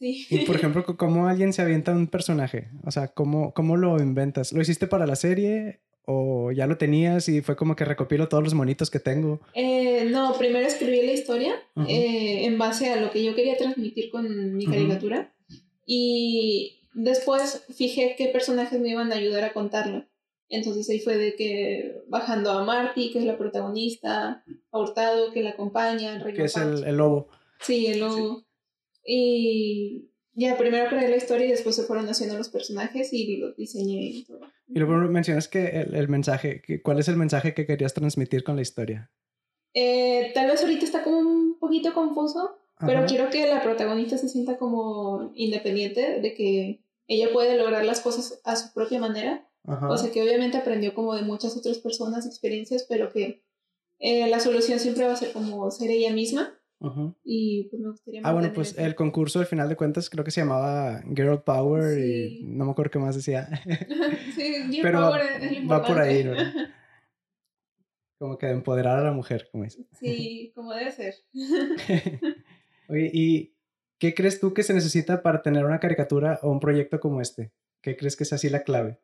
Y 0.00 0.44
por 0.46 0.56
ejemplo, 0.56 0.84
¿cómo 0.84 1.28
alguien 1.28 1.52
se 1.52 1.62
avienta 1.62 1.92
un 1.92 2.06
personaje? 2.06 2.68
O 2.84 2.90
sea, 2.90 3.08
¿cómo, 3.08 3.52
¿cómo 3.52 3.76
lo 3.76 3.98
inventas? 3.98 4.52
¿Lo 4.52 4.62
hiciste 4.62 4.86
para 4.86 5.06
la 5.06 5.16
serie 5.16 5.80
o 6.04 6.50
ya 6.52 6.66
lo 6.66 6.78
tenías 6.78 7.28
y 7.28 7.42
fue 7.42 7.56
como 7.56 7.76
que 7.76 7.84
recopilo 7.84 8.28
todos 8.28 8.42
los 8.42 8.54
monitos 8.54 8.90
que 8.90 9.00
tengo? 9.00 9.40
Eh, 9.54 10.06
no, 10.10 10.36
primero 10.38 10.66
escribí 10.66 11.02
la 11.06 11.12
historia 11.12 11.54
eh, 11.88 12.44
en 12.44 12.58
base 12.58 12.90
a 12.90 13.00
lo 13.00 13.10
que 13.10 13.24
yo 13.24 13.34
quería 13.34 13.56
transmitir 13.56 14.10
con 14.10 14.54
mi 14.54 14.66
caricatura 14.66 15.32
y 15.86 16.80
después 16.94 17.64
fijé 17.74 18.14
qué 18.16 18.28
personajes 18.28 18.80
me 18.80 18.90
iban 18.90 19.12
a 19.12 19.16
ayudar 19.16 19.44
a 19.44 19.52
contarlo. 19.52 20.04
Entonces 20.48 20.88
ahí 20.90 21.00
fue 21.00 21.16
de 21.16 21.34
que 21.34 22.02
bajando 22.08 22.50
a 22.50 22.64
Marty, 22.64 23.10
que 23.10 23.20
es 23.20 23.24
la 23.24 23.38
protagonista, 23.38 24.44
a 24.70 24.78
Hurtado, 24.78 25.32
que 25.32 25.42
la 25.42 25.50
acompaña, 25.50 26.22
que 26.22 26.44
es 26.44 26.56
el, 26.56 26.96
lobo. 26.96 27.28
Sí, 27.60 27.86
el 27.86 28.00
lobo. 28.00 28.44
Y 29.04 30.10
ya 30.34 30.56
primero 30.56 30.88
creé 30.88 31.08
la 31.08 31.16
historia 31.16 31.46
y 31.46 31.50
después 31.50 31.76
se 31.76 31.82
fueron 31.82 32.08
haciendo 32.08 32.36
los 32.38 32.48
personajes 32.48 33.12
y 33.12 33.36
los 33.36 33.56
diseñé 33.56 34.02
y 34.02 34.24
todo. 34.24 34.40
Y 34.68 34.78
luego 34.78 34.96
mencionas 35.08 35.48
que 35.48 35.68
el, 35.80 36.08
mensaje, 36.08 36.62
¿cuál 36.82 36.98
es 36.98 37.08
el 37.08 37.16
mensaje 37.16 37.54
que 37.54 37.66
querías 37.66 37.94
transmitir 37.94 38.42
con 38.42 38.56
la 38.56 38.62
historia? 38.62 39.10
Eh, 39.74 40.30
tal 40.34 40.50
vez 40.50 40.62
ahorita 40.62 40.84
está 40.84 41.02
como 41.02 41.18
un 41.18 41.58
poquito 41.58 41.92
confuso, 41.92 42.58
pero 42.86 43.06
quiero 43.06 43.30
que 43.30 43.46
la 43.46 43.62
protagonista 43.62 44.18
se 44.18 44.28
sienta 44.28 44.56
como 44.56 45.30
independiente, 45.34 46.20
de 46.20 46.34
que 46.34 46.82
ella 47.06 47.32
puede 47.32 47.56
lograr 47.56 47.84
las 47.84 48.00
cosas 48.00 48.40
a 48.44 48.56
su 48.56 48.72
propia 48.72 48.98
manera. 48.98 49.48
O 49.64 49.96
sea, 49.96 50.10
que 50.10 50.22
obviamente 50.22 50.56
aprendió 50.58 50.92
como 50.92 51.14
de 51.14 51.22
muchas 51.22 51.56
otras 51.56 51.78
personas, 51.78 52.26
experiencias, 52.26 52.84
pero 52.88 53.12
que 53.12 53.44
eh, 54.00 54.26
la 54.28 54.40
solución 54.40 54.80
siempre 54.80 55.06
va 55.06 55.12
a 55.12 55.16
ser 55.16 55.32
como 55.32 55.70
ser 55.70 55.90
ella 55.90 56.12
misma. 56.12 56.58
Y 57.22 57.68
pues 57.70 57.80
me 57.80 57.90
gustaría 57.90 58.20
Ah, 58.24 58.32
bueno, 58.32 58.50
pues 58.52 58.76
el 58.76 58.94
concurso 58.94 59.38
al 59.38 59.46
final 59.46 59.68
de 59.68 59.76
cuentas 59.76 60.10
creo 60.10 60.24
que 60.24 60.30
se 60.30 60.40
llamaba 60.40 61.02
Girl 61.14 61.42
Power 61.42 61.98
y 61.98 62.42
no 62.44 62.64
me 62.64 62.72
acuerdo 62.72 62.90
qué 62.90 62.98
más 62.98 63.14
decía. 63.14 63.48
sí, 64.34 64.54
Girl 64.70 64.82
Pero 64.82 65.00
Power 65.00 65.22
es 65.40 65.70
Va 65.70 65.84
por 65.84 65.98
ahí, 65.98 66.24
¿no? 66.24 66.32
Como 68.18 68.38
que 68.38 68.48
empoderar 68.48 68.98
a 68.98 69.02
la 69.02 69.12
mujer, 69.12 69.48
como 69.50 69.64
dice. 69.64 69.84
Sí, 69.92 70.52
como 70.54 70.72
debe 70.72 70.90
ser. 70.92 71.14
Oye, 72.88 73.10
¿y 73.12 73.56
qué 73.98 74.14
crees 74.14 74.40
tú 74.40 74.52
que 74.54 74.62
se 74.62 74.74
necesita 74.74 75.22
para 75.22 75.42
tener 75.42 75.64
una 75.64 75.80
caricatura 75.80 76.38
o 76.42 76.50
un 76.50 76.60
proyecto 76.60 77.00
como 77.00 77.20
este? 77.20 77.52
¿Qué 77.80 77.96
crees 77.96 78.16
que 78.16 78.24
es 78.24 78.32
así 78.32 78.48
la 78.48 78.62
clave? 78.62 79.00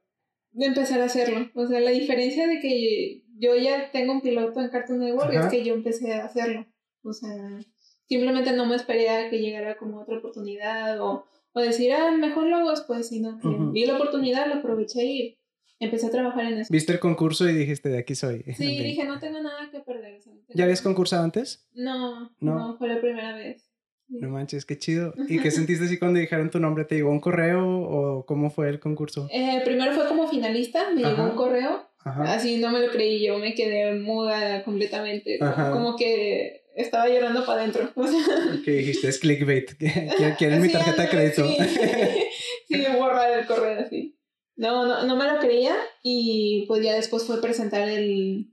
De 0.53 0.67
empezar 0.67 1.01
a 1.01 1.07
hacerlo. 1.07 1.51
O 1.55 1.67
sea, 1.67 1.81
la 1.81 1.91
diferencia 1.91 2.47
de 2.47 2.61
que 2.61 3.25
yo 3.39 3.57
ya 3.57 3.91
tengo 3.93 4.13
un 4.13 4.21
piloto 4.21 4.61
en 4.61 4.69
Cartoon 4.69 5.01
Network 5.01 5.33
es 5.33 5.47
que 5.47 5.65
yo 5.65 5.75
empecé 5.75 6.15
a 6.15 6.25
hacerlo. 6.25 6.67
O 7.03 7.13
sea, 7.13 7.61
simplemente 8.07 8.53
no 8.53 8.67
me 8.67 8.77
esperé 8.77 9.09
a 9.11 9.31
que 9.31 9.39
llegara 9.39 9.77
como 9.77 10.01
otra 10.01 10.19
oportunidad 10.19 11.01
o, 11.01 11.27
o 11.53 11.61
decir, 11.61 11.93
ah, 11.93 12.11
mejor 12.11 12.47
lo 12.47 12.57
hago 12.57 12.71
después, 12.71 13.09
sino 13.09 13.39
que 13.39 13.49
vi 13.73 13.87
la 13.87 13.97
oportunidad, 13.97 14.47
la 14.49 14.57
aproveché 14.57 15.05
y 15.05 15.39
empecé 15.81 16.07
a 16.07 16.11
trabajar 16.11 16.47
en 16.47 16.59
eso. 16.59 16.73
¿Viste 16.73 16.93
el 16.93 17.01
concurso 17.01 17.49
y 17.49 17.55
dijiste, 17.55 17.89
de 17.89 17.99
aquí 17.99 18.15
soy? 18.15 18.43
Sí, 18.57 18.67
dije, 18.83 19.05
no 19.05 19.19
tengo 19.19 19.41
nada 19.41 19.71
que 19.71 19.81
perder. 19.81 20.21
¿Ya 20.55 20.65
habías 20.65 20.83
concursado 20.83 21.25
antes? 21.25 21.67
No, 21.75 22.33
no, 22.41 22.77
fue 22.79 22.89
la 22.89 23.01
primera 23.01 23.35
vez. 23.35 23.65
No 24.09 24.31
manches, 24.31 24.65
qué 24.65 24.79
chido. 24.79 25.13
¿Y 25.29 25.39
qué 25.39 25.51
sentiste 25.51 25.85
así 25.85 25.99
cuando 25.99 26.19
dijeron 26.19 26.51
tu 26.51 26.59
nombre? 26.59 26.85
¿Te 26.85 26.95
llegó 26.95 27.11
un 27.11 27.21
correo 27.21 27.81
o 27.83 28.25
cómo 28.25 28.51
fue 28.51 28.71
el 28.71 28.81
concurso? 28.81 29.29
Eh, 29.31 29.61
primero 29.65 29.93
fue 29.93 30.09
como 30.09 30.27
finalista, 30.29 30.91
me 30.93 31.03
llegó 31.03 31.25
un 31.25 31.37
correo. 31.37 31.87
Así 32.05 32.57
no 32.57 32.71
me 32.71 32.81
lo 32.81 32.91
creí, 32.91 33.27
yo 33.27 33.39
me 33.39 33.55
quedé 33.55 34.01
muda 34.01 34.65
completamente. 34.65 35.39
Como 35.73 35.97
que 35.97 36.58
estaba 36.83 37.09
llorando 37.09 37.45
para 37.45 37.63
adentro. 37.63 37.91
¿Qué 38.65 38.71
dijiste? 38.71 39.09
Es 39.09 39.19
clickbait. 39.19 39.73
Quieren 40.39 40.63
mi 40.63 40.71
tarjeta 40.71 41.03
de 41.03 41.09
crédito. 41.09 41.47
Sí, 41.47 41.57
sí, 42.69 42.85
borrar 42.97 43.39
el 43.39 43.47
correo 43.47 43.81
así. 43.81 44.17
No, 44.57 44.87
no, 44.87 45.05
no 45.05 45.17
me 45.17 45.31
lo 45.31 45.39
creía 45.39 45.75
y 46.03 46.65
pues 46.67 46.83
ya 46.83 46.95
después 46.95 47.25
fue 47.25 47.41
presentar 47.41 47.89
el, 47.89 48.53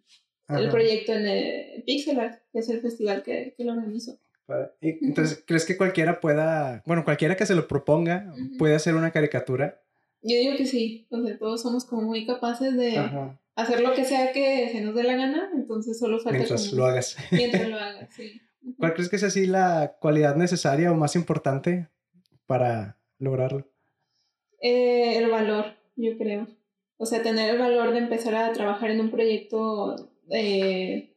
el 0.49 0.69
proyecto 0.69 1.13
en 1.13 1.25
el 1.25 1.83
Pixel 1.83 2.19
Art, 2.19 2.41
que 2.51 2.59
es 2.59 2.69
el 2.69 2.81
festival 2.81 3.23
que, 3.23 3.55
que 3.57 3.63
lo 3.63 3.73
organizó. 3.73 4.19
Entonces, 4.81 5.43
¿crees 5.47 5.65
que 5.65 5.75
cualquiera 5.75 6.19
pueda, 6.19 6.83
bueno, 6.85 7.03
cualquiera 7.03 7.35
que 7.35 7.47
se 7.47 7.55
lo 7.55 7.67
proponga, 7.67 8.31
puede 8.59 8.75
hacer 8.75 8.93
una 8.93 9.09
caricatura? 9.09 9.81
Yo 10.21 10.37
digo 10.37 10.55
que 10.55 10.67
sí, 10.67 11.07
o 11.09 11.23
sea, 11.23 11.37
todos 11.39 11.63
somos 11.63 11.85
como 11.85 12.03
muy 12.03 12.27
capaces 12.27 12.77
de 12.77 12.99
hacer 13.55 13.81
lo 13.81 13.93
que 13.93 14.05
sea 14.05 14.31
que 14.31 14.69
se 14.71 14.81
nos 14.81 14.95
dé 14.95 15.03
la 15.03 15.15
gana, 15.15 15.49
entonces 15.55 15.97
solo 15.97 16.19
falta 16.19 16.37
Mientras 16.37 16.73
lo 16.73 16.85
hagas. 16.85 17.17
Mientras 17.31 17.67
lo 17.67 17.75
hagas, 17.79 18.09
sí. 18.13 18.41
¿Cuál 18.77 18.93
crees 18.93 19.09
que 19.09 19.15
es 19.17 19.23
así 19.23 19.45
la 19.45 19.97
cualidad 19.99 20.35
necesaria 20.35 20.91
o 20.91 20.95
más 20.95 21.15
importante 21.15 21.89
para 22.47 22.97
lograrlo? 23.19 23.69
Eh, 24.59 25.17
el 25.17 25.29
valor, 25.29 25.65
yo 25.95 26.17
creo. 26.17 26.47
O 26.97 27.05
sea, 27.05 27.21
tener 27.21 27.51
el 27.51 27.59
valor 27.59 27.91
de 27.91 27.99
empezar 27.99 28.35
a 28.35 28.51
trabajar 28.53 28.89
en 28.89 29.01
un 29.01 29.11
proyecto 29.11 30.09
eh, 30.31 31.13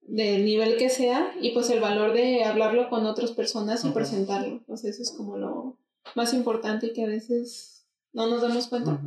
del 0.00 0.44
nivel 0.44 0.76
que 0.76 0.88
sea 0.88 1.32
y 1.40 1.50
pues 1.50 1.70
el 1.70 1.80
valor 1.80 2.14
de 2.14 2.42
hablarlo 2.42 2.88
con 2.88 3.06
otras 3.06 3.30
personas 3.32 3.84
y 3.84 3.90
presentarlo. 3.90 4.62
Pues 4.66 4.84
eso 4.84 5.02
es 5.02 5.12
como 5.12 5.36
lo 5.36 5.78
más 6.16 6.34
importante 6.34 6.88
y 6.88 6.92
que 6.92 7.04
a 7.04 7.08
veces 7.08 7.86
no 8.12 8.26
nos 8.26 8.42
damos 8.42 8.66
cuenta. 8.66 9.00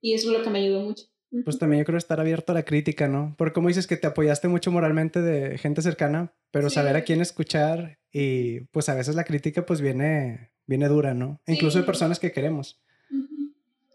Y 0.00 0.14
eso 0.14 0.30
es 0.30 0.38
lo 0.38 0.44
que 0.44 0.50
me 0.50 0.60
ayudó 0.60 0.82
mucho. 0.82 1.06
Pues 1.44 1.58
también 1.58 1.80
yo 1.80 1.86
creo 1.86 1.96
estar 1.96 2.20
abierto 2.20 2.52
a 2.52 2.54
la 2.54 2.64
crítica, 2.64 3.08
¿no? 3.08 3.34
Porque 3.38 3.54
como 3.54 3.68
dices 3.68 3.86
que 3.86 3.96
te 3.96 4.06
apoyaste 4.06 4.48
mucho 4.48 4.70
moralmente 4.70 5.22
de 5.22 5.56
gente 5.56 5.80
cercana, 5.80 6.34
pero 6.50 6.68
saber 6.68 6.94
a 6.94 7.04
quién 7.04 7.22
escuchar 7.22 7.98
y 8.12 8.60
pues 8.66 8.90
a 8.90 8.94
veces 8.94 9.14
la 9.14 9.24
crítica 9.24 9.64
pues 9.64 9.80
viene, 9.80 10.50
viene 10.66 10.88
dura, 10.88 11.14
¿no? 11.14 11.40
Incluso 11.46 11.78
de 11.78 11.84
personas 11.84 12.20
que 12.20 12.32
queremos. 12.32 12.82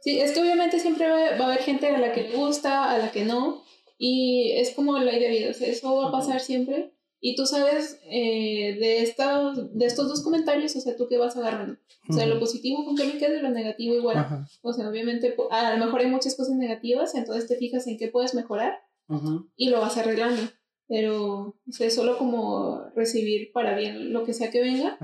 Sí, 0.01 0.20
es 0.20 0.32
que 0.32 0.41
obviamente 0.41 0.79
siempre 0.79 1.08
va, 1.10 1.29
a 1.29 1.46
haber 1.46 1.60
gente 1.60 1.88
a 1.88 2.00
la 2.00 2.12
que 2.12 2.24
le 2.24 2.36
gusta, 2.36 2.89
a 2.89 2.98
la 2.98 3.12
que 3.12 3.24
no, 3.24 3.63
y 3.98 4.53
es 4.53 4.72
como 4.72 4.98
la 4.98 5.15
idea 5.15 5.29
de 5.29 5.38
vida, 5.38 5.51
o 5.51 5.53
sea, 5.53 5.67
eso 5.67 5.96
va 5.96 6.10
a 6.10 6.12
pasar 6.12 6.39
siempre. 6.39 6.91
Y 7.19 7.36
tú 7.36 7.45
sabes 7.45 8.00
eh, 8.03 8.77
de, 8.79 9.01
estos, 9.01 9.75
de 9.75 9.86
estos 9.86 10.07
dos 10.07 10.24
comentarios, 10.24 10.75
o 10.75 10.81
sea, 10.81 10.95
tú 10.95 11.07
qué 11.07 11.17
vas 11.17 11.36
agarrando. 11.36 11.77
O 12.09 12.13
sea, 12.13 12.25
lo 12.25 12.39
positivo 12.39 12.86
con 12.86 12.95
qué 12.95 13.05
me 13.05 13.17
queda 13.17 13.38
y 13.38 13.41
lo 13.41 13.50
negativo 13.50 13.95
igual. 13.95 14.47
O 14.62 14.71
sea, 14.74 14.88
obviamente, 14.88 15.36
a 15.51 15.75
lo 15.75 15.86
mejor 15.86 16.01
hay 16.01 16.07
muchas 16.07 16.36
cosas 16.36 16.55
negativas, 16.55 17.15
entonces 17.15 17.47
te 17.47 17.55
fijas 17.55 17.88
en 17.88 17.97
qué 17.97 18.07
puedes 18.09 18.36
mejorar 18.36 18.79
y 19.55 19.69
lo 19.69 19.81
vas 19.81 19.97
arreglando. 19.97 20.41
Pero, 20.88 21.55
o 21.67 21.71
sea, 21.71 21.89
solo 21.89 22.17
como 22.17 22.86
recibir 22.95 23.51
para 23.51 23.75
bien 23.75 24.13
lo 24.13 24.24
que 24.24 24.33
sea 24.33 24.51
que 24.51 24.62
venga 24.62 24.97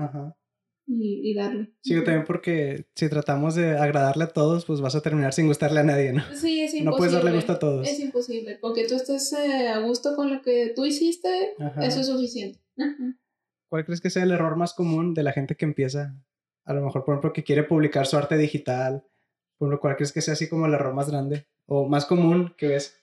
y, 0.86 1.34
darle. 1.34 1.72
Sí, 1.80 1.94
yo 1.94 2.04
también 2.04 2.24
porque 2.26 2.86
si 2.94 3.08
tratamos 3.08 3.54
de 3.54 3.78
agradarle 3.78 4.24
a 4.24 4.32
todos, 4.32 4.64
pues 4.64 4.80
vas 4.80 4.94
a 4.94 5.00
terminar 5.00 5.32
sin 5.32 5.46
gustarle 5.46 5.80
a 5.80 5.84
nadie, 5.84 6.12
¿no? 6.12 6.22
Sí, 6.34 6.60
es 6.60 6.74
imposible. 6.74 6.84
No 6.84 6.96
puedes 6.96 7.12
darle 7.12 7.32
gusto 7.32 7.52
a 7.52 7.58
todos. 7.58 7.88
Es 7.88 8.00
imposible, 8.00 8.58
porque 8.60 8.86
tú 8.86 8.94
estés 8.94 9.32
eh, 9.32 9.68
a 9.68 9.78
gusto 9.80 10.14
con 10.14 10.32
lo 10.32 10.42
que 10.42 10.72
tú 10.74 10.84
hiciste, 10.84 11.54
eso 11.80 12.00
es 12.00 12.06
suficiente. 12.06 12.60
¿Cuál 13.68 13.84
crees 13.84 14.00
que 14.00 14.10
sea 14.10 14.22
el 14.22 14.32
error 14.32 14.56
más 14.56 14.74
común 14.74 15.14
de 15.14 15.22
la 15.22 15.32
gente 15.32 15.56
que 15.56 15.64
empieza? 15.64 16.14
A 16.64 16.74
lo 16.74 16.82
mejor, 16.82 17.04
por 17.04 17.14
ejemplo, 17.14 17.32
que 17.32 17.44
quiere 17.44 17.64
publicar 17.64 18.06
su 18.06 18.16
arte 18.16 18.36
digital. 18.36 19.04
Por 19.56 19.70
lo 19.70 19.78
cual 19.78 19.96
crees 19.96 20.12
que 20.12 20.20
sea 20.20 20.34
así 20.34 20.48
como 20.48 20.66
el 20.66 20.74
error 20.74 20.94
más 20.94 21.08
grande 21.08 21.46
o 21.66 21.88
más 21.88 22.06
común 22.06 22.54
que 22.58 22.68
ves? 22.68 23.00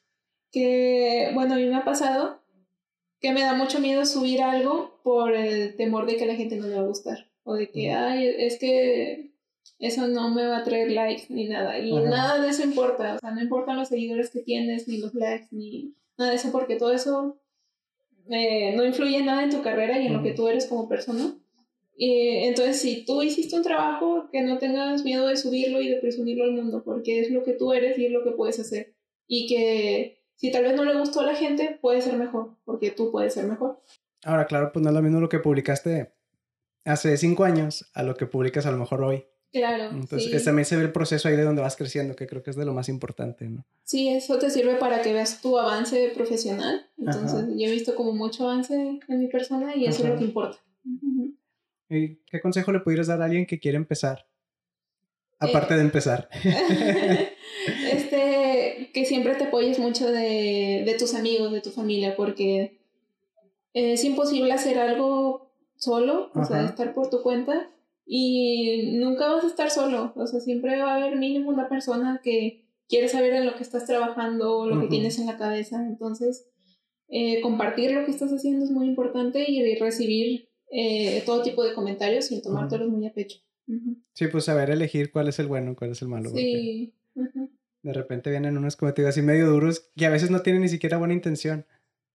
Que, 0.51 1.31
bueno, 1.33 1.53
a 1.53 1.57
mí 1.57 1.65
me 1.65 1.77
ha 1.77 1.85
pasado 1.85 2.41
que 3.21 3.31
me 3.31 3.41
da 3.41 3.53
mucho 3.53 3.79
miedo 3.79 4.05
subir 4.05 4.41
algo 4.41 4.99
por 5.03 5.33
el 5.33 5.75
temor 5.77 6.05
de 6.05 6.17
que 6.17 6.25
a 6.25 6.27
la 6.27 6.35
gente 6.35 6.57
no 6.57 6.67
le 6.67 6.75
va 6.75 6.81
a 6.81 6.87
gustar 6.87 7.30
o 7.43 7.55
de 7.55 7.69
que, 7.69 7.91
ay, 7.91 8.27
es 8.37 8.59
que 8.59 9.31
eso 9.79 10.07
no 10.07 10.29
me 10.29 10.45
va 10.45 10.59
a 10.59 10.63
traer 10.63 10.91
likes 10.91 11.25
ni 11.29 11.47
nada. 11.47 11.79
Y 11.79 11.91
nada 11.91 12.41
de 12.41 12.49
eso 12.49 12.63
importa, 12.63 13.15
o 13.15 13.19
sea, 13.19 13.31
no 13.31 13.41
importan 13.41 13.77
los 13.77 13.87
seguidores 13.87 14.29
que 14.29 14.41
tienes, 14.41 14.87
ni 14.87 14.97
los 14.97 15.13
likes, 15.13 15.47
ni 15.51 15.95
nada 16.17 16.31
de 16.31 16.37
eso, 16.37 16.51
porque 16.51 16.75
todo 16.75 16.93
eso 16.93 17.41
eh, 18.29 18.73
no 18.75 18.85
influye 18.85 19.23
nada 19.23 19.43
en 19.43 19.49
tu 19.49 19.61
carrera 19.61 19.99
y 19.99 20.07
en 20.07 20.13
lo 20.13 20.23
que 20.23 20.33
tú 20.33 20.47
eres 20.47 20.67
como 20.67 20.87
persona. 20.87 21.35
Y 21.95 22.45
entonces, 22.45 22.79
si 22.79 23.05
tú 23.05 23.21
hiciste 23.21 23.55
un 23.55 23.63
trabajo, 23.63 24.29
que 24.31 24.41
no 24.41 24.57
tengas 24.57 25.03
miedo 25.03 25.27
de 25.27 25.37
subirlo 25.37 25.81
y 25.81 25.89
de 25.89 25.97
presumirlo 25.97 26.45
al 26.45 26.53
mundo, 26.53 26.83
porque 26.83 27.19
es 27.19 27.31
lo 27.31 27.43
que 27.43 27.53
tú 27.53 27.73
eres 27.73 27.97
y 27.97 28.05
es 28.05 28.11
lo 28.11 28.23
que 28.23 28.31
puedes 28.31 28.59
hacer. 28.59 28.95
Y 29.27 29.47
que 29.47 30.21
si 30.35 30.51
tal 30.51 30.63
vez 30.63 30.75
no 30.75 30.83
le 30.83 30.97
gustó 30.97 31.21
a 31.21 31.25
la 31.25 31.35
gente, 31.35 31.77
puede 31.81 32.01
ser 32.01 32.17
mejor, 32.17 32.57
porque 32.65 32.91
tú 32.91 33.11
puedes 33.11 33.33
ser 33.33 33.45
mejor. 33.45 33.81
Ahora, 34.23 34.45
claro, 34.45 34.71
pues 34.71 34.83
no 34.83 34.89
es 34.89 34.95
lo 34.95 35.01
mismo 35.01 35.19
lo 35.19 35.29
que 35.29 35.39
publicaste 35.39 36.11
hace 36.85 37.17
cinco 37.17 37.43
años 37.43 37.89
a 37.93 38.03
lo 38.03 38.15
que 38.15 38.25
publicas 38.25 38.65
a 38.65 38.71
lo 38.71 38.77
mejor 38.77 39.03
hoy. 39.03 39.25
Claro. 39.51 39.89
Entonces 39.91 40.45
también 40.45 40.65
se 40.65 40.77
ve 40.77 40.83
el 40.83 40.93
proceso 40.93 41.27
ahí 41.27 41.35
de 41.35 41.43
donde 41.43 41.61
vas 41.61 41.75
creciendo, 41.75 42.15
que 42.15 42.25
creo 42.25 42.41
que 42.41 42.51
es 42.51 42.55
de 42.55 42.63
lo 42.63 42.73
más 42.73 42.87
importante, 42.87 43.49
¿no? 43.49 43.65
Sí, 43.83 44.07
eso 44.07 44.39
te 44.39 44.49
sirve 44.49 44.75
para 44.75 45.01
que 45.01 45.11
veas 45.11 45.41
tu 45.41 45.59
avance 45.59 46.11
profesional. 46.15 46.87
Entonces 46.97 47.47
yo 47.57 47.67
he 47.67 47.71
visto 47.71 47.95
como 47.95 48.13
mucho 48.13 48.49
avance 48.49 48.73
en 48.75 49.19
mi 49.19 49.27
persona 49.27 49.75
y 49.75 49.85
eso 49.87 50.03
es 50.03 50.09
lo 50.09 50.17
que 50.17 50.23
importa. 50.23 50.57
¿Y 51.89 52.15
qué 52.25 52.39
consejo 52.39 52.71
le 52.71 52.79
pudieras 52.79 53.07
dar 53.07 53.21
a 53.21 53.25
alguien 53.25 53.45
que 53.45 53.59
quiere 53.59 53.75
empezar? 53.75 54.25
Aparte 55.39 55.75
de 55.75 55.81
empezar. 55.81 56.29
este, 57.91 58.91
que 58.93 59.05
siempre 59.05 59.35
te 59.35 59.45
apoyes 59.45 59.79
mucho 59.79 60.09
de, 60.09 60.83
de 60.85 60.95
tus 60.97 61.13
amigos, 61.13 61.51
de 61.51 61.59
tu 61.59 61.71
familia, 61.71 62.15
porque 62.15 62.79
es 63.73 64.03
imposible 64.05 64.53
hacer 64.53 64.79
algo 64.79 65.50
solo, 65.81 66.29
o 66.35 66.45
sea, 66.45 66.63
estar 66.63 66.93
por 66.93 67.09
tu 67.09 67.21
cuenta 67.21 67.69
y 68.05 68.97
nunca 68.99 69.27
vas 69.27 69.43
a 69.43 69.47
estar 69.47 69.71
solo, 69.71 70.13
o 70.15 70.27
sea, 70.27 70.39
siempre 70.39 70.79
va 70.79 70.93
a 70.93 70.97
haber 70.97 71.17
mínimo 71.17 71.49
una 71.49 71.67
persona 71.67 72.21
que 72.23 72.65
quiere 72.87 73.07
saber 73.07 73.33
en 73.33 73.45
lo 73.45 73.55
que 73.55 73.63
estás 73.63 73.85
trabajando, 73.85 74.59
o 74.59 74.67
lo 74.67 74.79
que 74.81 74.87
tienes 74.87 75.17
en 75.17 75.25
la 75.25 75.37
cabeza, 75.37 75.83
entonces 75.85 76.49
eh, 77.07 77.41
compartir 77.41 77.91
lo 77.91 78.05
que 78.05 78.11
estás 78.11 78.31
haciendo 78.31 78.63
es 78.63 78.71
muy 78.71 78.87
importante 78.87 79.49
y 79.49 79.75
recibir 79.75 80.49
eh, 80.71 81.23
todo 81.25 81.41
tipo 81.41 81.63
de 81.63 81.73
comentarios 81.73 82.25
sin 82.25 82.41
tomártelos 82.41 82.89
muy 82.89 83.07
a 83.07 83.13
pecho. 83.13 83.39
Sí, 84.13 84.27
pues 84.27 84.45
saber 84.45 84.69
elegir 84.69 85.11
cuál 85.11 85.29
es 85.29 85.39
el 85.39 85.47
bueno, 85.47 85.75
cuál 85.75 85.91
es 85.91 86.01
el 86.01 86.09
malo. 86.09 86.29
Sí. 86.29 86.93
De 87.81 87.93
repente 87.93 88.29
vienen 88.29 88.57
unos 88.57 88.75
comentarios 88.75 89.09
así 89.09 89.21
medio 89.21 89.49
duros 89.49 89.91
que 89.95 90.05
a 90.05 90.09
veces 90.09 90.29
no 90.29 90.41
tienen 90.41 90.61
ni 90.61 90.69
siquiera 90.69 90.97
buena 90.97 91.13
intención. 91.13 91.65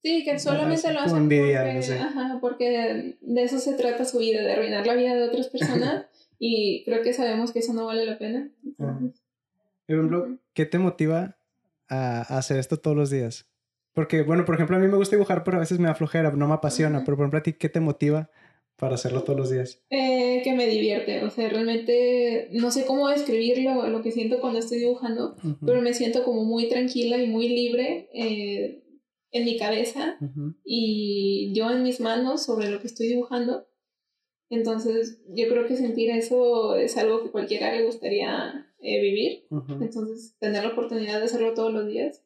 Sí, 0.06 0.22
que 0.22 0.38
solamente 0.38 0.92
lo 0.92 1.00
hacen 1.00 1.28
porque, 1.28 1.56
ajá, 1.56 2.38
porque 2.40 3.16
de 3.20 3.42
eso 3.42 3.58
se 3.58 3.72
trata 3.72 4.04
su 4.04 4.18
vida, 4.18 4.40
de 4.40 4.52
arruinar 4.52 4.86
la 4.86 4.94
vida 4.94 5.16
de 5.16 5.24
otras 5.24 5.48
personas 5.48 6.06
y 6.38 6.84
creo 6.84 7.02
que 7.02 7.12
sabemos 7.12 7.50
que 7.50 7.58
eso 7.58 7.72
no 7.72 7.86
vale 7.86 8.06
la 8.06 8.16
pena. 8.16 8.48
¿qué 10.54 10.64
te 10.64 10.78
motiva 10.78 11.36
a, 11.88 12.20
hacer 12.38 12.60
esto 12.60 12.76
todos 12.76 12.96
los 12.96 13.10
días? 13.10 13.48
Porque, 13.94 14.22
bueno, 14.22 14.44
por 14.44 14.54
ejemplo, 14.54 14.76
a 14.76 14.78
mí 14.78 14.86
me 14.86 14.96
gusta 14.96 15.16
dibujar, 15.16 15.42
pero 15.42 15.56
a 15.56 15.60
veces 15.60 15.80
me 15.80 15.88
da 15.88 15.96
flojera, 15.96 16.30
no 16.30 16.46
me 16.46 16.54
apasiona. 16.54 17.02
Pero, 17.04 17.16
por 17.16 17.24
ejemplo, 17.24 17.40
a 17.40 17.42
ti, 17.42 17.54
¿qué 17.54 17.68
te 17.68 17.80
motiva 17.80 18.30
para 18.76 18.94
hacerlo 18.94 19.24
todos 19.24 19.40
los 19.40 19.50
días? 19.50 19.82
Eh, 19.90 20.40
que 20.44 20.52
me 20.52 20.68
divierte. 20.68 21.24
O 21.24 21.30
sea, 21.30 21.48
realmente 21.48 22.48
no 22.52 22.70
sé 22.70 22.86
cómo 22.86 23.08
describirlo, 23.08 23.88
lo 23.88 24.02
que 24.02 24.12
siento 24.12 24.38
cuando 24.40 24.60
estoy 24.60 24.78
dibujando, 24.78 25.34
pero 25.64 25.82
me 25.82 25.94
siento 25.94 26.22
como 26.22 26.44
muy 26.44 26.68
tranquila 26.68 27.18
y 27.18 27.26
muy 27.26 27.48
libre. 27.48 28.08
Eh, 28.14 28.84
en 29.32 29.44
mi 29.44 29.58
cabeza 29.58 30.18
y 30.64 31.52
yo 31.54 31.70
en 31.70 31.82
mis 31.82 32.00
manos 32.00 32.44
sobre 32.44 32.70
lo 32.70 32.80
que 32.80 32.86
estoy 32.86 33.08
dibujando. 33.08 33.66
Entonces, 34.48 35.20
yo 35.28 35.48
creo 35.48 35.66
que 35.66 35.76
sentir 35.76 36.10
eso 36.10 36.76
es 36.76 36.96
algo 36.96 37.22
que 37.22 37.30
cualquiera 37.30 37.74
le 37.74 37.84
gustaría 37.84 38.72
eh, 38.80 39.00
vivir. 39.00 39.46
Entonces, 39.80 40.36
tener 40.38 40.64
la 40.64 40.70
oportunidad 40.70 41.18
de 41.18 41.24
hacerlo 41.24 41.54
todos 41.54 41.72
los 41.72 41.86
días 41.88 42.22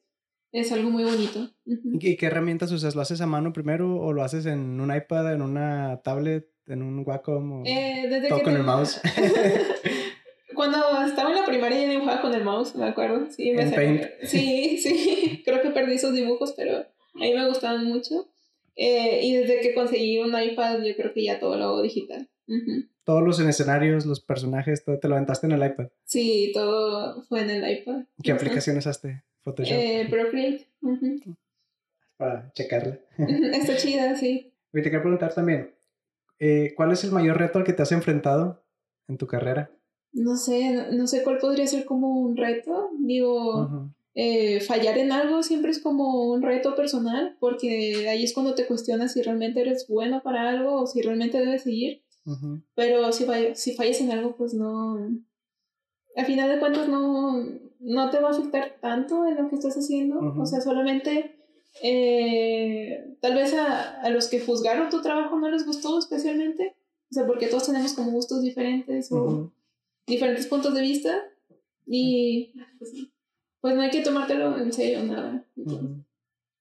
es 0.53 0.73
algo 0.73 0.91
muy 0.91 1.05
bonito. 1.05 1.49
¿Y 1.65 2.17
qué 2.17 2.27
herramientas 2.27 2.73
usas? 2.73 2.95
¿Lo 2.95 3.03
haces 3.03 3.21
a 3.21 3.27
mano 3.27 3.53
primero 3.53 4.01
o 4.01 4.13
lo 4.13 4.23
haces 4.23 4.47
en 4.47 4.81
un 4.81 4.95
iPad, 4.95 5.35
en 5.35 5.43
una 5.43 6.01
tablet, 6.03 6.51
en 6.67 6.83
un 6.83 7.05
Wacom? 7.07 7.63
O 7.63 7.63
eh, 7.65 8.27
todo 8.29 8.43
con 8.43 8.57
el 8.57 8.65
mouse. 8.65 9.01
Cuando 10.61 10.79
estaba 11.07 11.31
en 11.31 11.37
la 11.37 11.47
primaria 11.47 11.81
yo 11.81 11.89
dibujaba 11.89 12.21
con 12.21 12.35
el 12.35 12.45
mouse, 12.45 12.77
me 12.77 12.85
acuerdo. 12.85 13.31
Sí, 13.31 13.51
me 13.53 13.65
Sí, 14.25 14.77
sí. 14.77 15.43
Creo 15.43 15.63
que 15.63 15.71
perdí 15.71 15.95
esos 15.95 16.13
dibujos, 16.13 16.53
pero 16.55 16.81
a 16.81 17.19
mí 17.19 17.33
me 17.33 17.49
gustaban 17.49 17.87
mucho. 17.87 18.29
Eh, 18.77 19.21
y 19.23 19.37
desde 19.37 19.61
que 19.63 19.73
conseguí 19.73 20.19
un 20.19 20.39
iPad, 20.39 20.83
yo 20.83 20.95
creo 20.97 21.15
que 21.15 21.25
ya 21.25 21.41
todo 21.41 21.57
lo 21.57 21.65
hago 21.65 21.81
digital. 21.81 22.29
Todos 23.05 23.23
los 23.23 23.41
escenarios, 23.41 24.05
los 24.05 24.21
personajes, 24.21 24.85
todo 24.85 24.99
te 24.99 25.09
lo 25.09 25.15
aventaste 25.15 25.47
en 25.47 25.53
el 25.53 25.65
iPad. 25.65 25.89
Sí, 26.05 26.51
todo 26.53 27.23
fue 27.23 27.41
en 27.41 27.49
el 27.49 27.79
iPad. 27.79 28.03
¿Qué 28.23 28.31
aplicación 28.31 28.77
usaste? 28.77 29.23
Photoshop. 29.41 29.75
Eh, 29.75 30.09
Procreate. 30.11 30.69
Para 32.19 32.53
checarla. 32.53 32.99
Está 33.55 33.79
chida, 33.79 34.15
sí. 34.15 34.53
te 34.73 34.83
quiero 34.83 35.01
preguntar 35.01 35.33
también, 35.33 35.75
eh, 36.39 36.75
¿cuál 36.77 36.93
es 36.93 37.03
el 37.03 37.13
mayor 37.13 37.39
reto 37.39 37.59
al 37.59 37.65
que 37.65 37.73
te 37.73 37.81
has 37.81 37.93
enfrentado 37.93 38.63
en 39.09 39.17
tu 39.17 39.27
carrera? 39.27 39.71
No 40.13 40.37
sé, 40.37 40.89
no, 40.93 41.07
sé 41.07 41.23
cuál 41.23 41.39
podría 41.39 41.67
ser 41.67 41.85
como 41.85 42.21
un 42.21 42.37
reto. 42.37 42.91
Digo, 42.99 43.91
eh, 44.15 44.61
fallar 44.61 44.99
en 44.99 45.13
algo 45.13 45.43
siempre 45.43 45.71
es 45.71 45.81
como 45.81 46.31
un 46.33 46.43
reto 46.43 46.75
personal, 46.75 47.37
porque 47.39 48.09
ahí 48.09 48.25
es 48.25 48.35
cuando 48.35 48.55
te 48.55 48.67
cuestionas 48.67 49.13
si 49.13 49.23
realmente 49.23 49.61
eres 49.61 49.87
bueno 49.89 50.21
para 50.23 50.49
algo 50.49 50.83
o 50.83 50.87
si 50.87 51.01
realmente 51.03 51.39
debes 51.39 51.63
seguir. 51.63 52.03
Pero 52.75 53.13
si, 53.13 53.27
si 53.55 53.75
fallas 53.75 54.01
en 54.01 54.13
algo, 54.13 54.37
pues 54.37 54.55
no. 54.55 54.99
Al 56.17 56.27
final 56.27 56.51
de 56.51 56.59
cuentas, 56.59 56.89
no, 56.89 57.45
no 57.81 58.11
te 58.11 58.21
va 58.21 58.29
a 58.29 58.33
afectar 58.33 58.77
tanto 58.81 59.27
en 59.27 59.37
lo 59.37 59.49
que 59.49 59.57
estás 59.57 59.77
haciendo. 59.77 60.19
O 60.39 60.47
sea, 60.47 60.61
solamente. 60.61 61.37
Eh, 61.85 63.17
tal 63.21 63.37
vez 63.37 63.55
a, 63.55 64.01
a, 64.01 64.11
los 64.11 64.27
que 64.27 64.41
juzgaron 64.41 64.91
tu 64.91 65.03
trabajo 65.03 65.39
no 65.39 65.49
les 65.51 65.65
gustó 65.65 65.99
especialmente. 65.99 66.75
O 67.11 67.15
sea, 67.15 67.27
porque 67.27 67.47
todos 67.47 67.67
tenemos 67.67 67.93
como 67.95 68.11
gustos 68.11 68.43
diferentes 68.43 69.11
o 69.13 69.53
diferentes 70.11 70.47
puntos 70.47 70.75
de 70.75 70.83
vista. 70.83 71.25
Y. 71.87 72.53
Pues, 72.79 72.93
pues 73.61 73.75
no 73.75 73.83
hay 73.83 73.91
que 73.91 74.03
tomártelo 74.03 74.59
en 74.59 74.73
serio, 74.73 75.03
nada. 75.03 75.45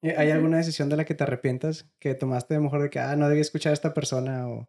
¿Hay 0.01 0.32
alguna 0.32 0.58
decisión 0.58 0.89
de 0.89 0.98
la 0.98 1.06
que 1.06 1.13
te 1.13 1.24
arrepientas? 1.24 1.89
Que 2.00 2.13
tomaste 2.13 2.53
de 2.53 2.60
mejor 2.60 2.82
de 2.82 2.89
que, 2.89 3.00
ah, 3.00 3.15
no 3.15 3.27
debía 3.27 3.41
escuchar 3.41 3.72
a 3.72 3.74
esta 3.74 3.94
persona 3.94 4.50
o 4.50 4.68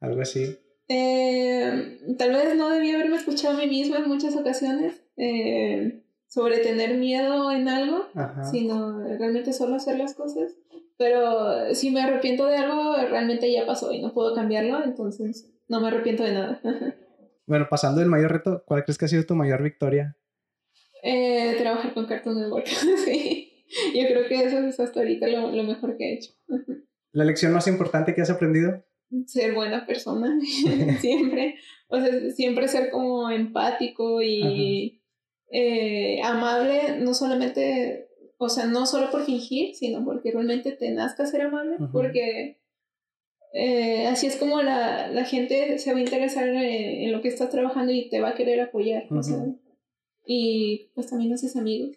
algo 0.00 0.22
así. 0.22 0.58
Eh, 0.88 1.98
tal 2.18 2.30
vez 2.30 2.56
no 2.56 2.68
debía 2.68 2.96
haberme 2.96 3.16
escuchado 3.16 3.56
a 3.56 3.60
mí 3.60 3.66
misma 3.66 3.98
en 3.98 4.08
muchas 4.08 4.36
ocasiones 4.36 5.02
eh, 5.16 6.02
sobre 6.26 6.58
tener 6.58 6.96
miedo 6.98 7.50
en 7.52 7.68
algo, 7.68 8.08
sino 8.50 9.00
realmente 9.00 9.52
solo 9.52 9.76
hacer 9.76 9.98
las 9.98 10.14
cosas. 10.14 10.52
Pero 10.96 11.74
si 11.74 11.90
me 11.90 12.02
arrepiento 12.02 12.46
de 12.46 12.56
algo, 12.56 12.96
realmente 12.96 13.50
ya 13.50 13.66
pasó 13.66 13.92
y 13.92 14.00
no 14.00 14.12
puedo 14.12 14.34
cambiarlo, 14.34 14.84
entonces 14.84 15.50
no 15.68 15.80
me 15.80 15.88
arrepiento 15.88 16.22
de 16.24 16.34
nada. 16.34 16.60
bueno, 17.46 17.66
pasando 17.70 18.00
del 18.00 18.08
mayor 18.08 18.32
reto, 18.32 18.64
¿cuál 18.66 18.84
crees 18.84 18.98
que 18.98 19.04
ha 19.04 19.08
sido 19.08 19.26
tu 19.26 19.34
mayor 19.34 19.62
victoria 19.62 20.16
eh, 21.06 21.56
trabajar 21.58 21.92
con 21.92 22.06
Cartoon 22.06 22.40
Network, 22.40 22.66
sí. 23.04 23.52
Yo 23.94 24.06
creo 24.08 24.26
que 24.26 24.42
eso 24.42 24.58
es 24.60 24.80
hasta 24.80 25.00
ahorita 25.00 25.28
lo, 25.28 25.50
lo 25.52 25.62
mejor 25.62 25.98
que 25.98 26.04
he 26.04 26.14
hecho. 26.14 26.32
¿La 27.12 27.24
lección 27.24 27.52
más 27.52 27.68
importante 27.68 28.14
que 28.14 28.22
has 28.22 28.30
aprendido? 28.30 28.82
Ser 29.26 29.54
buena 29.54 29.86
persona, 29.86 30.38
siempre. 31.00 31.56
O 31.88 32.00
sea, 32.00 32.30
siempre 32.30 32.68
ser 32.68 32.90
como 32.90 33.30
empático 33.30 34.22
y 34.22 35.02
eh, 35.50 36.22
amable, 36.24 36.98
no 37.00 37.12
solamente, 37.12 38.08
o 38.38 38.48
sea, 38.48 38.64
no 38.64 38.86
solo 38.86 39.10
por 39.10 39.24
fingir, 39.24 39.74
sino 39.74 40.04
porque 40.04 40.32
realmente 40.32 40.72
te 40.72 40.90
nazca 40.90 41.26
ser 41.26 41.42
amable, 41.42 41.76
porque 41.92 42.60
eh, 43.56 44.08
así 44.08 44.26
es 44.26 44.34
como 44.34 44.60
la, 44.62 45.06
la, 45.06 45.24
gente 45.24 45.78
se 45.78 45.92
va 45.92 45.98
a 45.98 46.02
interesar 46.02 46.48
en, 46.48 47.12
lo 47.12 47.22
que 47.22 47.28
estás 47.28 47.50
trabajando 47.50 47.92
y 47.92 48.08
te 48.08 48.20
va 48.20 48.30
a 48.30 48.34
querer 48.34 48.60
apoyar. 48.60 49.06
Y 50.26 50.90
pues 50.94 51.08
también 51.08 51.32
haces 51.32 51.54
amigos. 51.54 51.96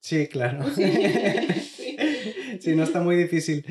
Sí, 0.00 0.28
claro. 0.28 0.64
Sí, 2.60 2.74
no 2.74 2.84
está 2.84 3.00
muy 3.00 3.16
difícil. 3.16 3.64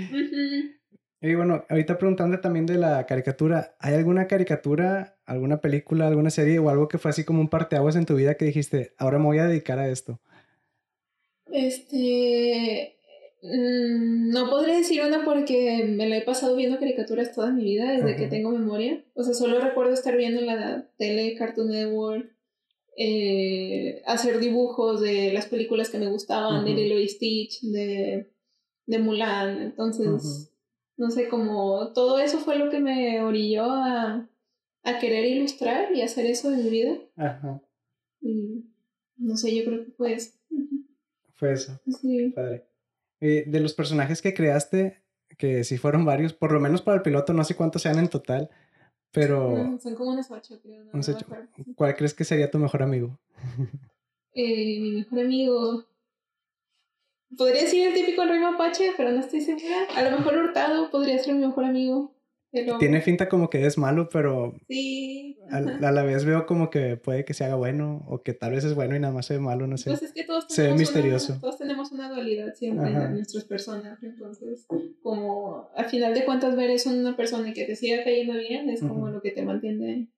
Y 1.22 1.34
bueno, 1.34 1.66
ahorita 1.70 1.98
preguntando 1.98 2.40
también 2.40 2.66
de 2.66 2.78
la 2.78 3.06
caricatura, 3.06 3.76
¿hay 3.80 3.96
alguna 3.96 4.28
caricatura, 4.28 5.18
alguna 5.26 5.60
película, 5.62 6.08
alguna 6.08 6.30
serie 6.30 6.60
o 6.60 6.70
algo 6.70 6.88
que 6.88 6.98
fue 6.98 7.10
así 7.10 7.24
como 7.24 7.42
un 7.42 7.50
parteaguas 7.50 7.96
en 7.96 8.06
tu 8.06 8.16
vida 8.16 8.36
que 8.36 8.46
dijiste, 8.46 8.94
ahora 8.98 9.18
me 9.18 9.26
voy 9.26 9.40
a 9.40 9.48
dedicar 9.48 9.80
a 9.80 9.90
esto? 9.90 10.20
Este, 11.52 12.95
mm, 13.46 14.30
no 14.30 14.50
podría 14.50 14.78
decir 14.78 15.02
una 15.02 15.24
porque 15.24 15.86
me 15.86 16.10
la 16.10 16.18
he 16.18 16.22
pasado 16.22 16.56
viendo 16.56 16.80
caricaturas 16.80 17.34
toda 17.34 17.52
mi 17.52 17.64
vida, 17.64 17.92
desde 17.92 18.16
que 18.16 18.28
tengo 18.28 18.52
memoria. 18.52 19.04
O 19.14 19.24
sea, 19.24 19.34
solo 19.34 19.60
recuerdo 19.60 19.94
estar 19.94 20.16
viendo 20.18 20.42
la 20.42 20.88
tele, 20.98 21.36
Cartoon 21.36 21.70
Network, 21.70 22.36
eh, 22.98 24.02
hacer 24.06 24.40
dibujos 24.40 25.02
de 25.02 25.34
las 25.34 25.48
películas 25.48 25.90
que 25.90 25.98
me 25.98 26.08
gustaban, 26.08 26.66
de 26.66 26.74
Lilo 26.74 26.98
y 27.00 27.08
Stitch, 27.08 27.62
de, 27.62 28.32
de 28.86 29.00
Mulan. 29.00 29.62
Entonces, 29.62 30.52
no 30.98 31.12
sé, 31.12 31.28
como 31.28 31.92
todo 31.94 32.20
eso 32.20 32.40
fue 32.40 32.58
lo 32.58 32.70
que 32.70 32.80
me 32.80 33.22
orilló 33.22 33.66
a, 33.66 34.30
a 34.84 35.00
querer 35.00 35.26
ilustrar 35.26 35.96
y 35.96 36.02
hacer 36.02 36.26
eso 36.26 36.52
en 36.52 36.64
mi 36.64 36.70
vida. 36.70 36.98
Ajá. 37.18 37.62
Y 38.22 38.66
no 39.18 39.36
sé, 39.36 39.56
yo 39.56 39.66
creo 39.66 39.86
que 39.86 39.92
fue 39.92 40.14
eso. 40.14 40.32
Fue 41.34 41.52
eso. 41.52 41.80
Sí. 42.02 42.32
Padre. 42.34 42.66
Eh, 43.22 43.46
de 43.48 43.60
los 43.60 43.74
personajes 43.74 44.22
que 44.22 44.34
creaste, 44.34 45.02
que 45.38 45.64
si 45.64 45.78
fueron 45.78 46.06
varios, 46.06 46.34
por 46.34 46.52
lo 46.52 46.60
menos 46.60 46.82
para 46.82 46.98
el 46.98 47.04
piloto, 47.04 47.34
no 47.34 47.44
sé 47.44 47.56
cuántos 47.56 47.82
sean 47.82 48.00
en 48.00 48.10
total, 48.10 48.50
pero... 49.12 49.80
son 49.82 49.96
como 49.96 50.12
unos 50.12 50.30
ocho, 50.30 50.60
creo. 50.62 50.84
No, 50.92 51.02
¿Cuál 51.76 51.96
crees 51.96 52.14
que 52.14 52.26
sería 52.26 52.52
tu 52.52 52.60
mejor 52.60 52.84
amigo? 52.84 53.20
Eh, 54.38 54.82
mi 54.82 54.92
mejor 54.92 55.20
amigo... 55.22 55.86
Podría 57.38 57.66
ser 57.68 57.88
el 57.88 57.94
típico 57.94 58.26
rey 58.26 58.38
mapache, 58.40 58.92
pero 58.98 59.14
no 59.14 59.22
estoy 59.22 59.40
segura. 59.40 59.88
A 59.96 60.04
lo 60.04 60.18
mejor 60.18 60.38
Hurtado 60.38 60.92
podría 60.92 61.18
ser 61.20 61.36
mi 61.36 61.48
mejor 61.48 61.64
amigo. 61.64 62.15
Tiene 62.80 63.02
finta 63.02 63.28
como 63.28 63.50
que 63.50 63.66
es 63.66 63.78
malo, 63.78 64.10
pero 64.10 64.56
sí. 64.68 65.38
a, 65.50 65.60
la 65.60 66.04
vez 66.04 66.26
veo 66.26 66.46
como 66.46 66.70
que 66.70 66.96
puede 66.98 67.26
que 67.26 67.34
se 67.34 67.44
haga 67.44 67.56
bueno 67.56 68.06
o 68.08 68.22
que 68.22 68.34
tal 68.34 68.52
vez 68.52 68.64
es 68.64 68.74
bueno 68.74 68.96
y 68.96 69.00
nada 69.00 69.14
más 69.14 69.26
se 69.26 69.36
ve 69.36 69.40
malo, 69.40 69.68
no 69.68 69.78
sé. 69.78 69.90
Pues 69.90 70.04
es 70.04 70.14
que 70.14 70.24
todos 70.24 70.46
se 70.48 70.68
ve 70.68 70.74
misterioso. 70.74 71.38
todos 71.42 71.58
tenemos 71.58 71.92
una 71.92 72.10
dualidad 72.10 72.54
siempre 72.54 72.90
en 72.90 73.16
nuestras 73.16 73.44
personas, 73.46 74.02
entonces 74.04 74.66
como 75.02 75.70
al 75.76 75.86
final 75.86 76.14
de 76.14 76.26
cuentas 76.26 76.56
ver 76.56 76.70
en 76.70 77.00
una 77.00 77.16
persona 77.16 77.50
y 77.50 77.54
que 77.54 77.66
te 77.66 77.76
siga 77.76 78.04
cayendo 78.04 78.34
bien 78.34 78.70
es 78.70 78.82
como 78.82 79.10
lo 79.10 79.22
que 79.22 79.32
te 79.32 79.44
mantiene, 79.44 80.10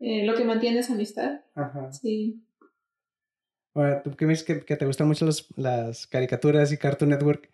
eh, 0.00 0.24
lo 0.24 0.34
que 0.34 0.44
mantiene 0.44 0.80
esa 0.80 0.94
amistad. 0.94 1.40
Ajá. 1.54 1.92
Sí. 1.92 2.42
Bueno, 3.74 4.00
tú 4.02 4.16
que 4.16 4.26
me 4.26 4.32
dices 4.32 4.44
que, 4.44 4.60
que 4.64 4.76
te 4.76 4.86
gustan 4.86 5.06
mucho 5.06 5.28
las 5.56 6.06
caricaturas 6.06 6.72
y 6.72 6.78
Cartoon 6.78 7.10
Network, 7.10 7.50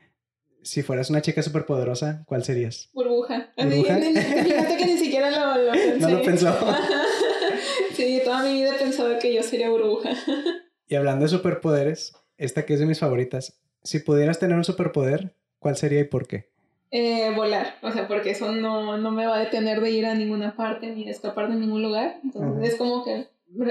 si 0.62 0.82
fueras 0.82 1.10
una 1.10 1.20
chica 1.20 1.42
súper 1.42 1.66
poderosa, 1.66 2.24
¿cuál 2.26 2.42
serías? 2.44 2.90
Burbuja. 2.94 3.43
¿Burbuja? 3.56 3.96
Fíjate 3.96 4.76
que 4.76 4.86
ni 4.86 4.98
siquiera 4.98 5.30
lo, 5.30 5.62
lo 5.62 5.72
pensé. 5.72 5.98
No 6.00 6.10
lo 6.10 6.22
pensó. 6.22 6.54
sí, 7.94 8.20
toda 8.24 8.42
mi 8.42 8.54
vida 8.54 8.74
he 8.74 8.78
pensado 8.78 9.18
que 9.18 9.34
yo 9.34 9.42
sería 9.42 9.70
burbuja. 9.70 10.10
y 10.88 10.94
hablando 10.94 11.24
de 11.24 11.28
superpoderes, 11.28 12.14
esta 12.36 12.66
que 12.66 12.74
es 12.74 12.80
de 12.80 12.86
mis 12.86 12.98
favoritas, 12.98 13.60
si 13.82 14.00
pudieras 14.00 14.38
tener 14.38 14.56
un 14.56 14.64
superpoder, 14.64 15.36
¿cuál 15.58 15.76
sería 15.76 16.00
y 16.00 16.04
por 16.04 16.26
qué? 16.26 16.50
Eh, 16.90 17.32
volar, 17.34 17.74
o 17.82 17.90
sea, 17.90 18.06
porque 18.06 18.30
eso 18.30 18.52
no, 18.52 18.96
no, 18.96 19.10
me 19.10 19.26
va 19.26 19.36
a 19.36 19.40
detener 19.40 19.80
de 19.80 19.90
ir 19.90 20.06
a 20.06 20.14
ninguna 20.14 20.54
parte 20.54 20.94
ni 20.94 21.04
de 21.04 21.10
escapar 21.10 21.48
de 21.48 21.56
ningún 21.56 21.82
lugar. 21.82 22.20
Entonces 22.22 22.72
es 22.72 22.78
como 22.78 23.04
que 23.04 23.28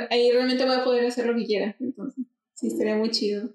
ahí 0.09 0.29
realmente 0.31 0.65
voy 0.65 0.75
a 0.75 0.83
poder 0.83 1.05
hacer 1.05 1.25
lo 1.25 1.35
que 1.35 1.45
quiera. 1.45 1.75
Entonces, 1.79 2.25
sí, 2.53 2.67
estaría 2.67 2.97
muy 2.97 3.11
chido. 3.11 3.49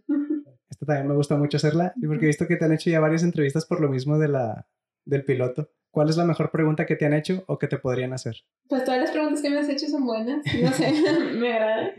Esta 0.70 0.86
también 0.86 1.08
me 1.08 1.14
gusta 1.14 1.36
mucho 1.36 1.58
hacerla, 1.58 1.92
porque 2.06 2.24
he 2.24 2.28
visto 2.28 2.46
que 2.46 2.56
te 2.56 2.64
han 2.64 2.72
hecho 2.72 2.88
ya 2.88 3.00
varias 3.00 3.22
entrevistas 3.22 3.66
por 3.66 3.80
lo 3.80 3.90
mismo 3.90 4.18
de 4.18 4.28
la, 4.28 4.66
del 5.04 5.24
piloto. 5.24 5.70
¿Cuál 5.98 6.11
es 6.11 6.16
la 6.16 6.24
mejor 6.24 6.52
pregunta 6.52 6.87
que 6.87 6.94
te 6.94 7.06
han 7.06 7.12
hecho 7.12 7.42
o 7.48 7.58
que 7.58 7.66
te 7.66 7.76
podrían 7.76 8.12
hacer? 8.12 8.37
Pues 8.68 8.84
todas 8.84 9.00
las 9.00 9.11
preguntas 9.11 9.42
que 9.42 9.50
me 9.50 9.58
has 9.58 9.68
hecho 9.68 9.88
son 9.88 10.06
buenas. 10.06 10.44
No 10.62 10.70
sé, 10.70 10.92
me 11.34 11.52
agrada. 11.52 11.92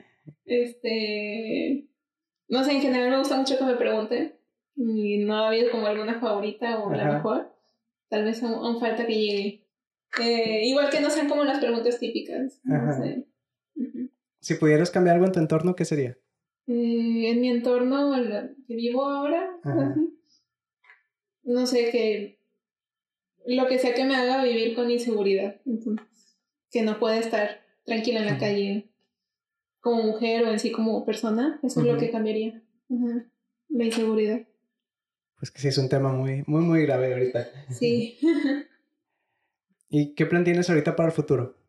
Este. 0.45 1.89
No 2.47 2.63
sé, 2.63 2.71
en 2.71 2.81
general 2.81 3.09
me 3.09 3.17
gusta 3.17 3.35
mucho 3.35 3.57
que 3.57 3.65
me 3.65 3.75
pregunten. 3.75 4.35
Y 4.77 5.17
no 5.25 5.35
ha 5.35 5.49
habido 5.49 5.69
como 5.69 5.85
alguna 5.87 6.17
favorita 6.17 6.79
o 6.79 6.93
la 6.93 7.11
mejor. 7.11 7.53
Tal 8.07 8.23
vez 8.23 8.41
aún, 8.41 8.79
falta 8.79 9.05
que 9.05 9.19
llegue. 9.19 9.67
Eh, 10.21 10.61
igual 10.67 10.89
que 10.89 11.01
no 11.01 11.09
sean 11.09 11.27
como 11.27 11.43
las 11.43 11.59
preguntas 11.59 11.99
típicas. 11.99 12.61
No 12.63 12.93
sé. 12.93 13.27
Si 14.39 14.53
pudieras 14.55 14.91
cambiar 14.91 15.15
algo 15.15 15.25
en 15.25 15.33
tu 15.33 15.39
entorno, 15.39 15.75
¿qué 15.75 15.83
sería? 15.83 16.11
Eh, 16.67 17.31
en 17.31 17.41
mi 17.41 17.49
entorno 17.49 18.13
que 18.65 18.75
vivo 18.75 19.03
ahora, 19.03 19.59
no 21.43 21.67
sé, 21.67 21.89
que 21.91 22.38
lo 23.55 23.67
que 23.67 23.79
sea 23.79 23.93
que 23.93 24.05
me 24.05 24.15
haga 24.15 24.43
vivir 24.43 24.75
con 24.75 24.91
inseguridad, 24.91 25.55
que 26.71 26.81
no 26.81 26.99
pueda 26.99 27.17
estar 27.17 27.61
tranquila 27.85 28.19
en 28.19 28.25
la 28.25 28.37
calle 28.37 28.89
como 29.79 30.03
mujer 30.03 30.43
o 30.43 30.51
en 30.51 30.59
sí 30.59 30.71
como 30.71 31.05
persona, 31.05 31.59
eso 31.63 31.81
es 31.81 31.85
lo 31.85 31.97
que 31.97 32.11
cambiaría, 32.11 32.61
la 33.69 33.85
inseguridad. 33.85 34.41
Pues 35.37 35.51
que 35.51 35.61
sí, 35.61 35.69
es 35.69 35.77
un 35.77 35.89
tema 35.89 36.11
muy, 36.11 36.43
muy, 36.47 36.61
muy 36.61 36.81
grave 36.83 37.13
ahorita. 37.13 37.49
Sí. 37.69 38.19
¿Y 39.89 40.13
qué 40.13 40.25
plan 40.25 40.43
tienes 40.43 40.69
ahorita 40.69 40.95
para 40.95 41.09
el 41.09 41.15
futuro? 41.15 41.59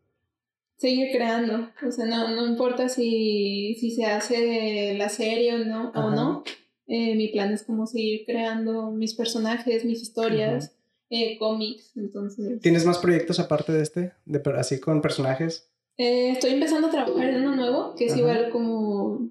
seguir 0.81 1.11
creando. 1.13 1.69
O 1.87 1.93
sea, 1.93 2.07
no, 2.07 2.35
no 2.35 2.47
importa 2.47 2.89
si, 2.89 3.77
si 3.79 3.91
se 3.91 4.07
hace 4.07 4.95
la 4.97 5.11
serie 5.11 5.55
o 5.55 5.59
no, 5.59 5.93
o 5.95 6.11
no. 6.11 6.43
Eh, 6.87 7.15
mi 7.15 7.29
plan 7.29 7.53
es 7.53 7.63
como 7.63 7.87
seguir 7.87 8.25
creando 8.25 8.91
mis 8.91 9.15
personajes, 9.15 9.85
mis 9.85 10.03
historias, 10.03 10.75
eh, 11.11 11.37
cómics, 11.39 11.97
entonces... 11.97 12.61
¿Tienes 12.61 12.87
más 12.87 12.99
proyectos 12.99 13.39
aparte 13.39 13.73
de 13.73 13.83
este? 13.83 14.13
De, 14.25 14.43
así 14.57 14.81
con 14.81 15.03
personajes. 15.03 15.71
Eh, 15.99 16.31
estoy 16.31 16.53
empezando 16.53 16.89
a 16.89 16.91
trabajar 16.91 17.29
en 17.29 17.43
uno 17.43 17.57
nuevo, 17.57 17.95
que 17.95 18.07
es 18.07 18.17
igual 18.17 18.51
como 18.51 19.29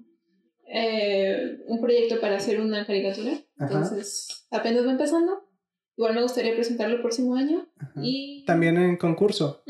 un 1.66 1.80
proyecto 1.80 2.20
para 2.20 2.36
hacer 2.36 2.60
una 2.60 2.86
caricatura. 2.86 3.32
Entonces, 3.58 4.46
apenas 4.52 4.86
va 4.86 4.92
empezando. 4.92 5.48
Igual 5.96 6.14
me 6.14 6.22
gustaría 6.22 6.54
presentarlo 6.54 6.96
el 6.96 7.02
próximo 7.02 7.34
año. 7.34 7.68
Y... 7.96 8.44
También 8.46 8.76
en 8.76 8.96
concurso. 8.96 9.62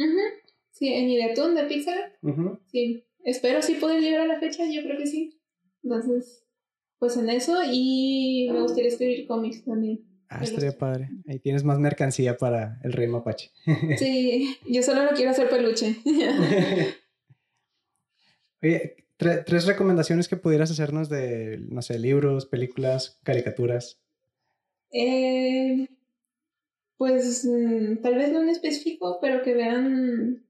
Sí, 0.73 0.93
en 0.93 1.09
Ideatún 1.09 1.55
de 1.55 1.65
Pixar. 1.65 2.19
Sí. 2.67 3.07
Espero 3.25 3.63
sí 3.63 3.75
poder 3.75 4.01
llegar 4.01 4.23
a 4.23 4.27
la 4.27 4.41
fecha, 4.41 4.65
yo 4.71 4.83
creo 4.83 4.99
que 4.99 5.07
sí. 5.07 5.41
Entonces, 5.83 6.47
pues 6.99 7.17
en 7.17 7.31
eso 7.31 7.59
y 7.67 8.49
me 8.53 8.61
gustaría 8.61 8.89
escribir 8.89 9.27
cómics 9.27 9.65
también. 9.65 10.05
Ah, 10.33 10.45
estaría 10.45 10.79
padre. 10.79 11.11
Ahí 11.27 11.41
tienes 11.41 11.65
más 11.65 11.81
mercancía 11.81 12.37
para 12.37 12.79
el 12.85 12.93
rey 12.93 13.09
mapache. 13.09 13.51
Sí, 13.99 14.57
yo 14.65 14.81
solo 14.83 15.03
no 15.03 15.11
quiero 15.11 15.33
hacer 15.33 15.51
peluche. 15.51 15.97
Oye, 18.63 18.95
tres 19.17 19.67
recomendaciones 19.67 20.29
que 20.29 20.37
pudieras 20.37 20.71
hacernos 20.71 21.09
de, 21.09 21.59
no 21.69 21.83
sé, 21.83 21.99
libros, 21.99 22.47
películas, 22.47 23.19
caricaturas. 23.25 23.99
Eh, 24.93 25.89
pues 26.97 27.45
mm, 27.45 27.97
tal 28.01 28.15
vez 28.15 28.31
no 28.31 28.41
en 28.43 28.51
específico, 28.51 29.19
pero 29.21 29.43
que 29.43 29.55
vean 29.55 30.45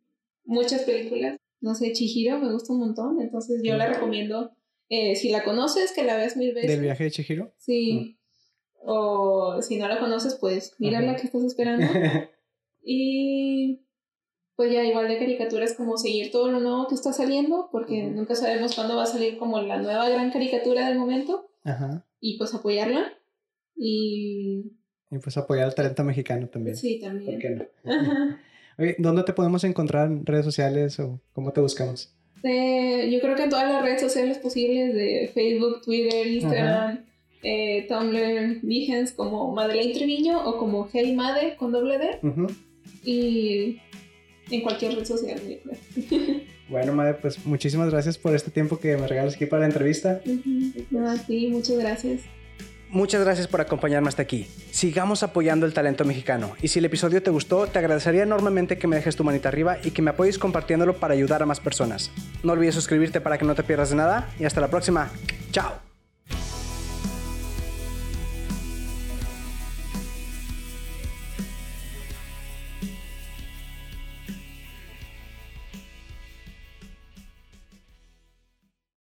muchas 0.44 0.82
películas. 0.82 1.38
No 1.62 1.74
sé, 1.74 1.92
Chihiro 1.92 2.38
me 2.38 2.52
gusta 2.52 2.74
un 2.74 2.80
montón, 2.80 3.20
entonces 3.22 3.62
yo 3.64 3.76
la 3.76 3.86
recomiendo. 3.86 4.52
Eh, 4.90 5.16
si 5.16 5.30
la 5.30 5.42
conoces, 5.42 5.92
que 5.92 6.02
la 6.02 6.16
veas 6.16 6.36
mil 6.36 6.52
veces. 6.52 6.70
¿Del 6.70 6.80
viaje 6.80 7.04
de 7.04 7.10
Chihiro? 7.12 7.54
Sí. 7.56 7.92
Mm. 7.94 8.19
O 8.82 9.60
si 9.62 9.78
no 9.78 9.88
la 9.88 10.00
conoces, 10.00 10.36
pues 10.36 10.74
mírala 10.78 11.16
que 11.16 11.26
estás 11.26 11.42
esperando. 11.44 11.86
y 12.82 13.86
pues 14.56 14.72
ya 14.72 14.84
igual 14.84 15.08
de 15.08 15.18
caricaturas 15.18 15.74
como 15.74 15.96
seguir 15.96 16.30
todo 16.30 16.50
lo 16.50 16.60
nuevo 16.60 16.86
que 16.86 16.94
está 16.94 17.12
saliendo, 17.12 17.68
porque 17.72 18.02
nunca 18.04 18.34
sabemos 18.34 18.74
cuándo 18.74 18.96
va 18.96 19.04
a 19.04 19.06
salir 19.06 19.38
como 19.38 19.60
la 19.62 19.78
nueva 19.78 20.08
gran 20.08 20.30
caricatura 20.30 20.88
del 20.88 20.98
momento. 20.98 21.50
Ajá. 21.64 22.06
Y 22.20 22.36
pues 22.38 22.54
apoyarla. 22.54 23.12
Y... 23.74 24.76
Y 25.10 25.18
pues 25.18 25.36
apoyar 25.36 25.64
al 25.64 25.74
talento 25.74 26.04
mexicano 26.04 26.48
también. 26.48 26.76
Sí, 26.76 27.00
también. 27.00 27.32
¿Por 27.32 27.40
qué 27.40 27.50
no? 27.50 27.66
Oye, 28.78 28.96
¿dónde 28.98 29.24
te 29.24 29.32
podemos 29.32 29.64
encontrar 29.64 30.06
en 30.08 30.24
redes 30.24 30.44
sociales 30.44 30.98
o 31.00 31.20
cómo 31.32 31.52
te 31.52 31.60
buscamos? 31.60 32.14
yo 32.42 33.20
creo 33.20 33.36
que 33.36 33.42
en 33.42 33.50
todas 33.50 33.70
las 33.70 33.82
redes 33.82 34.00
sociales 34.00 34.38
posibles 34.38 34.94
de 34.94 35.30
Facebook, 35.34 35.82
Twitter, 35.82 36.26
Instagram, 36.26 37.04
eh, 37.42 37.86
Tumblr, 37.88 38.60
Behance, 38.62 39.14
como 39.14 39.52
Madeleine 39.52 39.94
Treviño 39.94 40.44
o 40.44 40.58
como 40.58 40.88
Hey 40.92 41.14
Made 41.14 41.56
con 41.56 41.72
doble 41.72 41.98
D. 41.98 42.18
Y 43.04 43.80
en 44.50 44.60
cualquier 44.62 44.94
red 44.96 45.04
social, 45.04 45.40
Bueno, 46.68 46.92
Madre, 46.92 47.14
pues 47.14 47.44
muchísimas 47.44 47.90
gracias 47.90 48.16
por 48.16 48.34
este 48.34 48.52
tiempo 48.52 48.78
que 48.78 48.96
me 48.96 49.08
regalas 49.08 49.34
aquí 49.34 49.46
para 49.46 49.60
la 49.60 49.66
entrevista. 49.66 50.20
sí, 51.26 51.48
muchas 51.48 51.78
gracias. 51.78 52.20
Muchas 52.90 53.22
gracias 53.22 53.46
por 53.46 53.60
acompañarme 53.60 54.08
hasta 54.08 54.22
aquí. 54.22 54.46
Sigamos 54.72 55.22
apoyando 55.22 55.64
el 55.64 55.72
talento 55.72 56.04
mexicano. 56.04 56.54
Y 56.60 56.68
si 56.68 56.80
el 56.80 56.84
episodio 56.84 57.22
te 57.22 57.30
gustó, 57.30 57.68
te 57.68 57.78
agradecería 57.78 58.24
enormemente 58.24 58.78
que 58.78 58.88
me 58.88 58.96
dejes 58.96 59.14
tu 59.14 59.22
manita 59.22 59.48
arriba 59.48 59.78
y 59.82 59.92
que 59.92 60.02
me 60.02 60.10
apoyes 60.10 60.38
compartiéndolo 60.38 60.96
para 60.96 61.14
ayudar 61.14 61.42
a 61.42 61.46
más 61.46 61.60
personas. 61.60 62.10
No 62.42 62.52
olvides 62.52 62.74
suscribirte 62.74 63.20
para 63.20 63.38
que 63.38 63.44
no 63.44 63.54
te 63.54 63.62
pierdas 63.62 63.90
de 63.90 63.96
nada 63.96 64.28
y 64.40 64.44
hasta 64.44 64.60
la 64.60 64.68
próxima. 64.68 65.10
Chao. 65.52 65.89